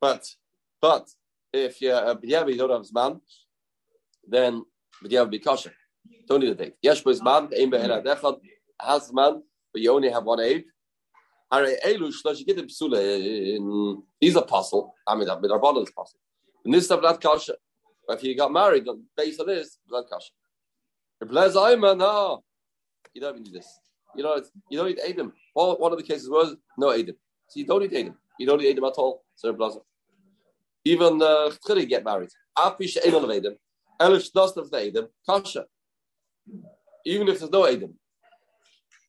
But 0.00 0.26
but 0.84 1.06
if 1.50 1.80
you 1.80 1.92
uh, 1.92 2.16
yeah, 2.22 2.44
you 2.46 2.58
don't 2.58 2.76
have 2.76 2.86
Zman, 2.90 3.12
then 4.34 4.52
but 5.00 5.10
you 5.10 5.18
have 5.18 5.30
be 5.30 5.38
kosher. 5.38 5.72
Don't 6.28 6.40
need 6.40 6.50
a 6.50 6.58
date. 6.62 6.74
Yes, 6.82 7.00
but 7.00 7.22
man, 7.28 7.48
aim 7.58 7.70
be'er 7.70 7.88
adechad 7.98 8.36
has 8.88 9.10
man, 9.18 9.34
but 9.72 9.80
you 9.82 9.90
only 9.96 10.10
have 10.10 10.24
one 10.24 10.40
aid. 10.40 10.64
Get 11.50 12.58
psule 12.72 13.00
in 13.56 13.64
these 14.20 14.36
apostle. 14.36 14.94
I 15.08 15.14
mean, 15.16 15.28
our 15.30 15.58
bottles 15.66 15.88
apostle. 15.88 16.20
And 16.64 16.74
this 16.74 16.84
stuff 16.84 17.00
not 17.02 17.22
kosher. 17.22 17.56
If 18.08 18.22
you 18.22 18.36
got 18.36 18.52
married, 18.52 18.84
based 19.16 19.40
on 19.40 19.46
this, 19.46 19.78
blood 19.88 20.04
kosher. 20.12 20.34
Les 21.38 21.54
ayman, 21.54 21.96
no, 21.98 22.42
you 23.14 23.20
don't 23.22 23.40
need 23.40 23.54
this. 23.54 23.68
You 24.16 24.24
know, 24.24 24.34
you 24.70 24.76
don't 24.78 24.88
need 24.88 25.00
Adam. 25.08 25.32
Well, 25.54 25.78
one 25.78 25.92
of 25.92 25.98
the 25.98 26.08
cases 26.10 26.28
was 26.28 26.48
no 26.76 26.90
Adam. 26.90 27.16
So 27.48 27.60
you 27.60 27.66
don't 27.70 27.82
need 27.84 27.94
Adam. 28.00 28.16
You 28.38 28.46
don't 28.46 28.60
need 28.60 28.70
Adam 28.72 28.84
at 28.84 28.98
all. 29.02 29.24
So 29.34 29.52
blazer. 29.54 29.80
Even 30.84 31.22
uh, 31.22 31.50
get 31.86 32.04
married. 32.04 32.28
Kasha. 35.26 35.64
Even 37.06 37.28
if 37.28 37.38
there's 37.38 37.50
no 37.50 37.66
Adam 37.66 37.94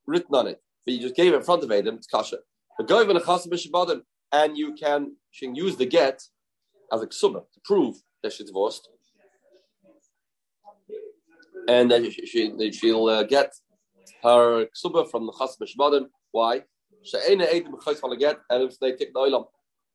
written 0.08 0.36
on 0.36 0.48
it, 0.48 0.62
but 0.86 0.94
you 0.94 1.00
just 1.00 1.16
gave 1.16 1.34
it 1.34 1.38
in 1.38 1.44
front 1.44 1.64
of 1.64 1.72
Adam, 1.72 1.96
it's 1.96 2.08
Kasha. 2.08 2.38
But 2.78 2.88
go 2.88 3.02
even 3.02 3.18
a 3.18 4.02
and 4.32 4.58
you 4.58 4.74
can, 4.74 5.16
she 5.32 5.46
can 5.46 5.56
use 5.56 5.76
the 5.78 5.86
get 5.86 6.22
as 6.92 7.02
a 7.02 7.08
ksubah 7.08 7.44
to 7.54 7.60
prove 7.64 7.96
that 8.22 8.34
she's 8.34 8.48
divorced. 8.48 8.90
And 11.68 11.90
then 11.90 12.12
she, 12.12 12.26
she, 12.26 12.72
she'll 12.72 13.08
uh, 13.08 13.24
get 13.24 13.54
her 14.24 14.66
ksubah 14.66 15.10
from 15.10 15.26
the 15.26 15.32
Chasam 15.34 15.58
B'Shabbatim. 15.62 16.06
Why? 16.32 16.64
She'ena 17.04 17.46
Adam 17.46 17.74
B'Chais 17.74 18.04
on 18.04 18.10
the 18.12 18.18
get, 18.18 18.38
and 18.50 18.64
if 18.64 18.80
they 18.80 18.92
take 18.92 19.14
the 19.14 19.20
oilam. 19.20 19.46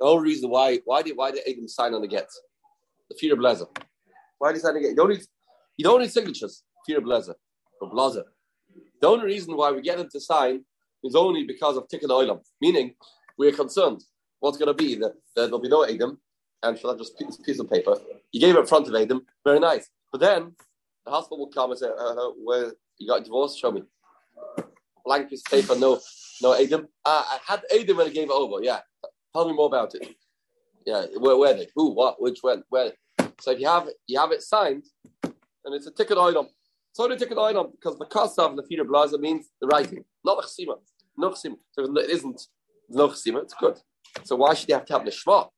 The 0.01 0.07
whole 0.07 0.21
reason 0.21 0.49
why, 0.49 0.81
why 0.87 1.03
did 1.03 1.17
why 1.17 1.31
did 1.31 1.43
Adam 1.47 1.69
sign 1.69 1.93
on 1.93 2.01
the 2.01 2.09
get? 2.09 2.29
The 3.11 3.17
fear 3.17 3.35
of 3.35 3.39
blazer. 3.39 3.67
Why 4.39 4.49
did 4.49 4.57
he 4.57 4.61
sign 4.63 4.75
the 4.75 4.81
get? 4.81 4.91
You 4.91 4.97
don't 4.97 5.11
need, 5.11 5.21
you 5.77 5.85
don't 5.85 6.01
need 6.01 6.11
signatures. 6.11 6.63
Fear 6.87 6.99
of 6.99 7.05
blazer 7.05 7.35
or 7.81 7.91
blazer. 7.91 8.25
The 9.01 9.07
only 9.07 9.27
reason 9.27 9.57
why 9.57 9.71
we 9.73 9.83
get 9.83 9.99
him 9.99 10.09
to 10.11 10.21
sign 10.21 10.65
is 11.05 11.15
only 11.15 11.45
because 11.45 11.77
of 11.77 11.87
tikkun 11.89 12.09
oilam. 12.09 12.41
Meaning, 12.63 12.95
we're 13.37 13.53
concerned 13.53 14.03
what's 14.41 14.57
going 14.57 14.69
to 14.69 14.75
be 14.75 14.95
that, 14.97 15.13
that 15.37 15.45
there'll 15.45 15.61
be 15.61 15.69
no 15.69 15.85
Adam, 15.85 16.19
and 16.63 16.79
she'll 16.79 16.91
have 16.91 16.99
just 16.99 17.19
piece, 17.19 17.37
piece 17.37 17.59
of 17.59 17.71
paper. 17.71 17.97
You 18.33 18.41
gave 18.41 18.57
it 18.57 18.61
in 18.61 18.67
front 18.67 18.89
of 18.89 18.95
Adam, 18.95 19.27
very 19.45 19.61
nice. 19.61 19.91
But 20.11 20.23
then 20.23 20.53
the 21.05 21.11
husband 21.11 21.39
will 21.39 21.49
come 21.49 21.71
and 21.71 21.79
say, 21.79 21.89
uh, 21.89 22.15
uh, 22.15 22.31
"Where 22.43 22.73
you 22.99 23.07
got 23.07 23.25
divorced? 23.25 23.59
Show 23.59 23.73
me." 23.73 23.83
Blank 25.05 25.29
piece 25.31 25.43
of 25.47 25.51
paper, 25.51 25.79
no, 25.79 26.01
no 26.43 26.55
Adam. 26.55 26.89
Ah, 27.05 27.39
I 27.39 27.53
had 27.53 27.63
Adam 27.75 27.99
when 27.99 28.07
I 28.07 28.11
gave 28.11 28.31
it 28.31 28.33
over. 28.33 28.63
Yeah, 28.63 28.81
tell 29.33 29.49
me 29.49 29.55
more 29.55 29.67
about 29.67 29.95
it. 29.95 30.15
Yeah, 30.87 31.07
where, 31.19 31.37
where 31.37 31.55
they? 31.55 31.69
Who? 31.75 31.93
What? 31.95 32.21
Which? 32.21 32.39
When? 32.43 32.63
Where? 32.69 32.93
So 33.41 33.53
if 33.53 33.61
you 33.61 33.69
have 33.69 33.89
you 34.07 34.19
have 34.19 34.33
it 34.33 34.43
signed, 34.43 34.85
and 35.23 35.75
it's 35.75 35.87
a 35.87 35.93
ticket 35.93 36.19
item. 36.19 36.47
So 36.93 37.07
the 37.07 37.17
ticket 37.17 37.39
item 37.39 37.69
because 37.73 37.99
the 37.99 38.07
cost 38.07 38.39
of 38.39 38.57
the 38.57 38.65
feeder 38.65 38.85
blaza 38.85 39.19
means 39.19 39.47
the 39.61 39.67
writing, 39.69 40.05
not 40.25 40.43
the 40.43 40.47
chesima, 40.49 40.75
no 41.17 41.31
chesima. 41.31 41.57
So 41.73 41.85
it 41.99 42.11
isn't 42.11 42.41
no 42.89 43.09
chesima, 43.09 43.43
it's 43.43 43.55
good. 43.55 43.79
So 44.25 44.37
why 44.37 44.55
should 44.55 44.69
you 44.69 44.75
have 44.75 44.87
to 44.87 44.93
have 44.95 45.05
the 45.05 45.11
shma? 45.11 45.49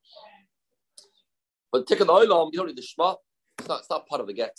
But 1.72 1.86
ticket 1.86 2.08
item, 2.10 2.50
you 2.52 2.58
don't 2.58 2.66
need 2.66 2.76
the 2.76 2.82
shma. 2.82 3.16
It's 3.58 3.68
not, 3.68 3.80
it's 3.80 3.90
not 3.90 4.06
part 4.06 4.20
of 4.20 4.26
the 4.26 4.34
get. 4.34 4.58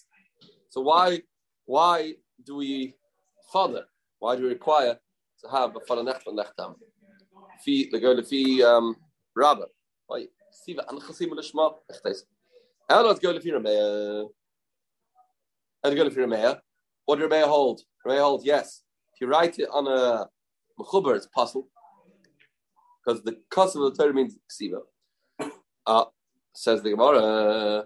So 0.69 0.81
why 0.81 1.21
why 1.65 2.15
do 2.43 2.55
we 2.55 2.95
father? 3.51 3.85
Why 4.19 4.35
do 4.35 4.43
we 4.43 4.49
require 4.49 4.97
to 5.43 5.49
have 5.49 5.75
a 5.75 5.79
father 5.87 6.03
nech 6.03 6.21
and 6.25 6.39
nechtam? 6.39 6.75
Girl 7.65 8.21
fi 8.23 8.63
um 8.63 8.95
rabba. 9.35 9.65
Why? 10.07 10.27
Siva 10.51 10.83
an 10.89 10.99
chesima 10.99 11.35
the 11.35 11.41
shma. 11.41 11.73
And 12.89 13.07
let's 13.07 13.19
go 13.19 13.37
to 13.37 13.39
Rameya. 13.39 14.27
And 15.83 15.95
go 15.95 16.09
to 16.09 16.15
Rameya. 16.15 16.59
What 17.05 17.19
did 17.19 17.29
Rameya 17.29 17.43
hold? 17.43 17.81
Rameya 18.05 18.19
hold, 18.19 18.45
yes. 18.45 18.83
If 19.13 19.21
you 19.21 19.27
write 19.27 19.59
it 19.59 19.69
on 19.71 19.87
a 19.87 20.27
mechuber, 20.79 21.15
it's 21.15 21.27
puzzle. 21.27 21.69
Because 23.05 23.23
the 23.23 23.37
custom 23.49 23.81
of 23.83 23.95
the 23.95 24.03
Torah 24.03 24.13
means 24.13 24.37
ksiva. 24.51 24.81
Uh, 25.85 26.05
says 26.53 26.81
the 26.81 26.91
Gemara. 26.91 27.85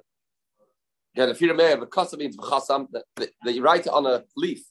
Again, 1.16 1.30
if 1.30 1.42
you 1.42 1.54
Rameya, 1.54 1.80
the 1.80 1.86
custom 1.86 2.20
means 2.20 2.36
v'chasam, 2.38 2.88
that, 2.92 3.06
that, 3.16 3.54
you 3.54 3.62
write 3.64 3.86
it 3.86 3.94
on 3.94 4.06
a 4.06 4.24
leaf. 4.36 4.64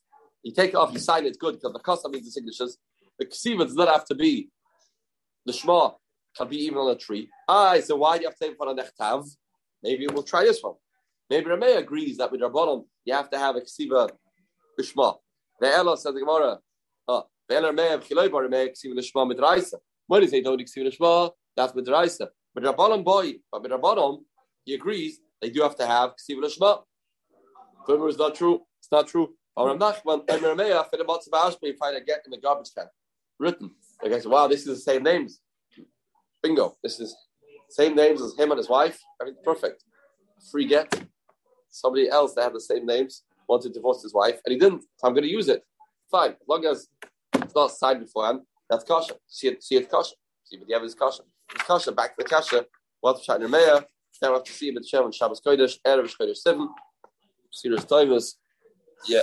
You 0.43 0.53
take 0.53 0.71
it 0.71 0.77
off, 0.77 0.93
you 0.93 0.99
sign 0.99 1.25
it, 1.25 1.29
it's 1.29 1.39
good, 1.39 1.55
because 1.55 1.73
the 1.73 1.81
custom 1.81 2.13
means 2.13 2.27
the 2.27 2.31
signatures. 2.31 2.79
The 3.19 3.27
ksiva 3.27 3.65
does 3.65 3.75
not 3.75 3.89
have 3.89 4.05
to 4.07 4.15
be 4.15 4.51
the 5.47 5.53
shema, 5.53 5.91
can 6.37 6.49
be 6.49 6.57
even 6.65 6.79
on 6.79 6.91
a 6.91 6.99
tree. 6.99 7.29
Ah, 7.49 7.79
so 7.81 7.97
why 7.97 8.17
do 8.17 8.23
you 8.23 8.29
have 8.29 8.37
to 8.37 8.45
take 8.45 8.55
it 8.55 8.61
on 8.61 8.79
a 8.79 8.83
nechtav? 8.83 9.27
Maybe 9.83 10.07
we'll 10.09 10.23
try 10.23 10.45
this 10.45 10.63
one. 10.63 10.75
Maybe 11.31 11.47
Rameh 11.47 11.79
agrees 11.79 12.19
that 12.19 12.31
with 12.31 12.41
Rabbanon 12.41 12.85
you 13.05 13.15
have 13.15 13.31
to 13.31 13.39
have 13.39 13.57
a 13.57 13.61
ksiva. 13.61 14.11
The 14.77 15.75
Ella 15.75 15.97
says 15.97 16.13
the 16.13 16.21
Gemara. 16.21 16.59
The 17.07 17.57
Ella 17.57 17.73
Rameh 17.73 18.03
v'chiloi 18.03 18.31
bar 18.31 18.43
Rameh 18.43 18.71
ksiva 18.71 18.95
l'shma 18.95 19.33
midraisa. 19.33 19.79
When 20.07 20.23
he 20.23 20.29
say 20.29 20.43
don't 20.43 20.61
ksiva 20.61 20.89
l'shma, 20.89 21.31
that's 21.57 21.73
midraisa. 21.73 22.29
But 22.55 22.65
Rabbanon 22.65 23.05
boy, 23.05 23.35
but 23.51 23.63
with 23.63 23.71
Rabbanon 23.71 24.25
he 24.65 24.75
agrees 24.75 25.19
they 25.41 25.51
do 25.51 25.63
have 25.63 25.77
to 25.77 25.87
have 25.87 26.15
ksiva 26.17 26.43
l'shma. 26.43 26.83
Further 27.87 28.09
is 28.09 28.19
not 28.19 28.35
true. 28.35 28.63
It's 28.81 28.91
not 28.91 29.07
true. 29.07 29.35
Or 29.57 29.69
Rav 29.69 29.79
Nachman, 29.79 30.29
and 30.29 30.43
Rameya, 30.43 30.85
for 30.91 30.97
the 30.97 31.05
Matzah 31.05 31.31
Bashba, 31.31 31.63
you 31.63 31.77
find 31.77 31.97
a 31.97 32.01
get 32.01 32.23
in 32.27 32.31
the 32.31 32.37
garbage 32.37 32.75
can. 32.77 32.89
Written. 33.39 33.71
Like 34.03 34.13
I 34.13 34.21
said, 34.21 34.31
wow, 34.31 34.47
this 34.47 34.61
is 34.61 34.67
the 34.67 34.77
same 34.77 35.03
names. 35.03 35.41
Bingo. 36.43 36.77
This 36.83 37.01
is 37.01 37.17
same 37.71 37.97
names 37.97 38.23
as 38.23 38.35
him 38.37 38.51
and 38.51 38.59
his 38.59 38.69
wife. 38.69 38.99
Perfect. 39.45 39.85
Free 40.51 40.67
get. 40.67 41.07
Somebody 41.71 42.09
else 42.09 42.35
that 42.35 42.45
had 42.45 42.55
the 42.55 42.61
same 42.61 42.87
names 42.87 43.23
wanted 43.49 43.69
to 43.69 43.75
divorce 43.75 44.03
his 44.03 44.15
wife, 44.15 44.41
and 44.45 44.53
he 44.53 44.59
didn't. 44.59 44.83
So 44.97 45.07
I'm 45.07 45.15
going 45.15 45.25
to 45.25 45.31
use 45.31 45.49
it. 45.49 45.63
Fine. 46.11 46.31
As 46.31 46.49
long 46.49 46.65
as 46.65 46.89
it's 47.35 47.55
not 47.55 47.71
signed 47.71 48.01
beforehand, 48.01 48.41
that's 48.69 48.85
kasha. 48.85 49.15
See 49.27 49.49
it, 49.49 49.63
see 49.63 49.77
it 49.77 49.91
kasha. 49.91 50.15
See, 50.45 50.57
but 50.57 50.69
the 50.69 50.75
evidence 50.75 50.95
kasha. 50.95 51.23
It's 51.55 51.65
kasha. 51.65 51.93
Back 51.93 52.17
to 52.17 52.23
the 52.23 52.29
kasha. 52.29 52.67
What 53.01 53.23
shot 53.23 53.43
in 53.43 53.51
Rameya. 53.51 53.85
Now 54.23 54.31
we 54.31 54.35
have 54.35 54.45
to 54.45 54.53
see 54.53 54.69
it 54.69 54.87
Shem 54.87 55.05
and 55.05 55.15
Shabbos 55.15 55.41
Kodesh, 55.45 55.79
Erev 55.87 56.13
Kodesh 56.19 56.37
7. 56.37 56.69
Serious 57.51 57.85
Tovus. 57.85 58.35
Yeah. 59.07 59.21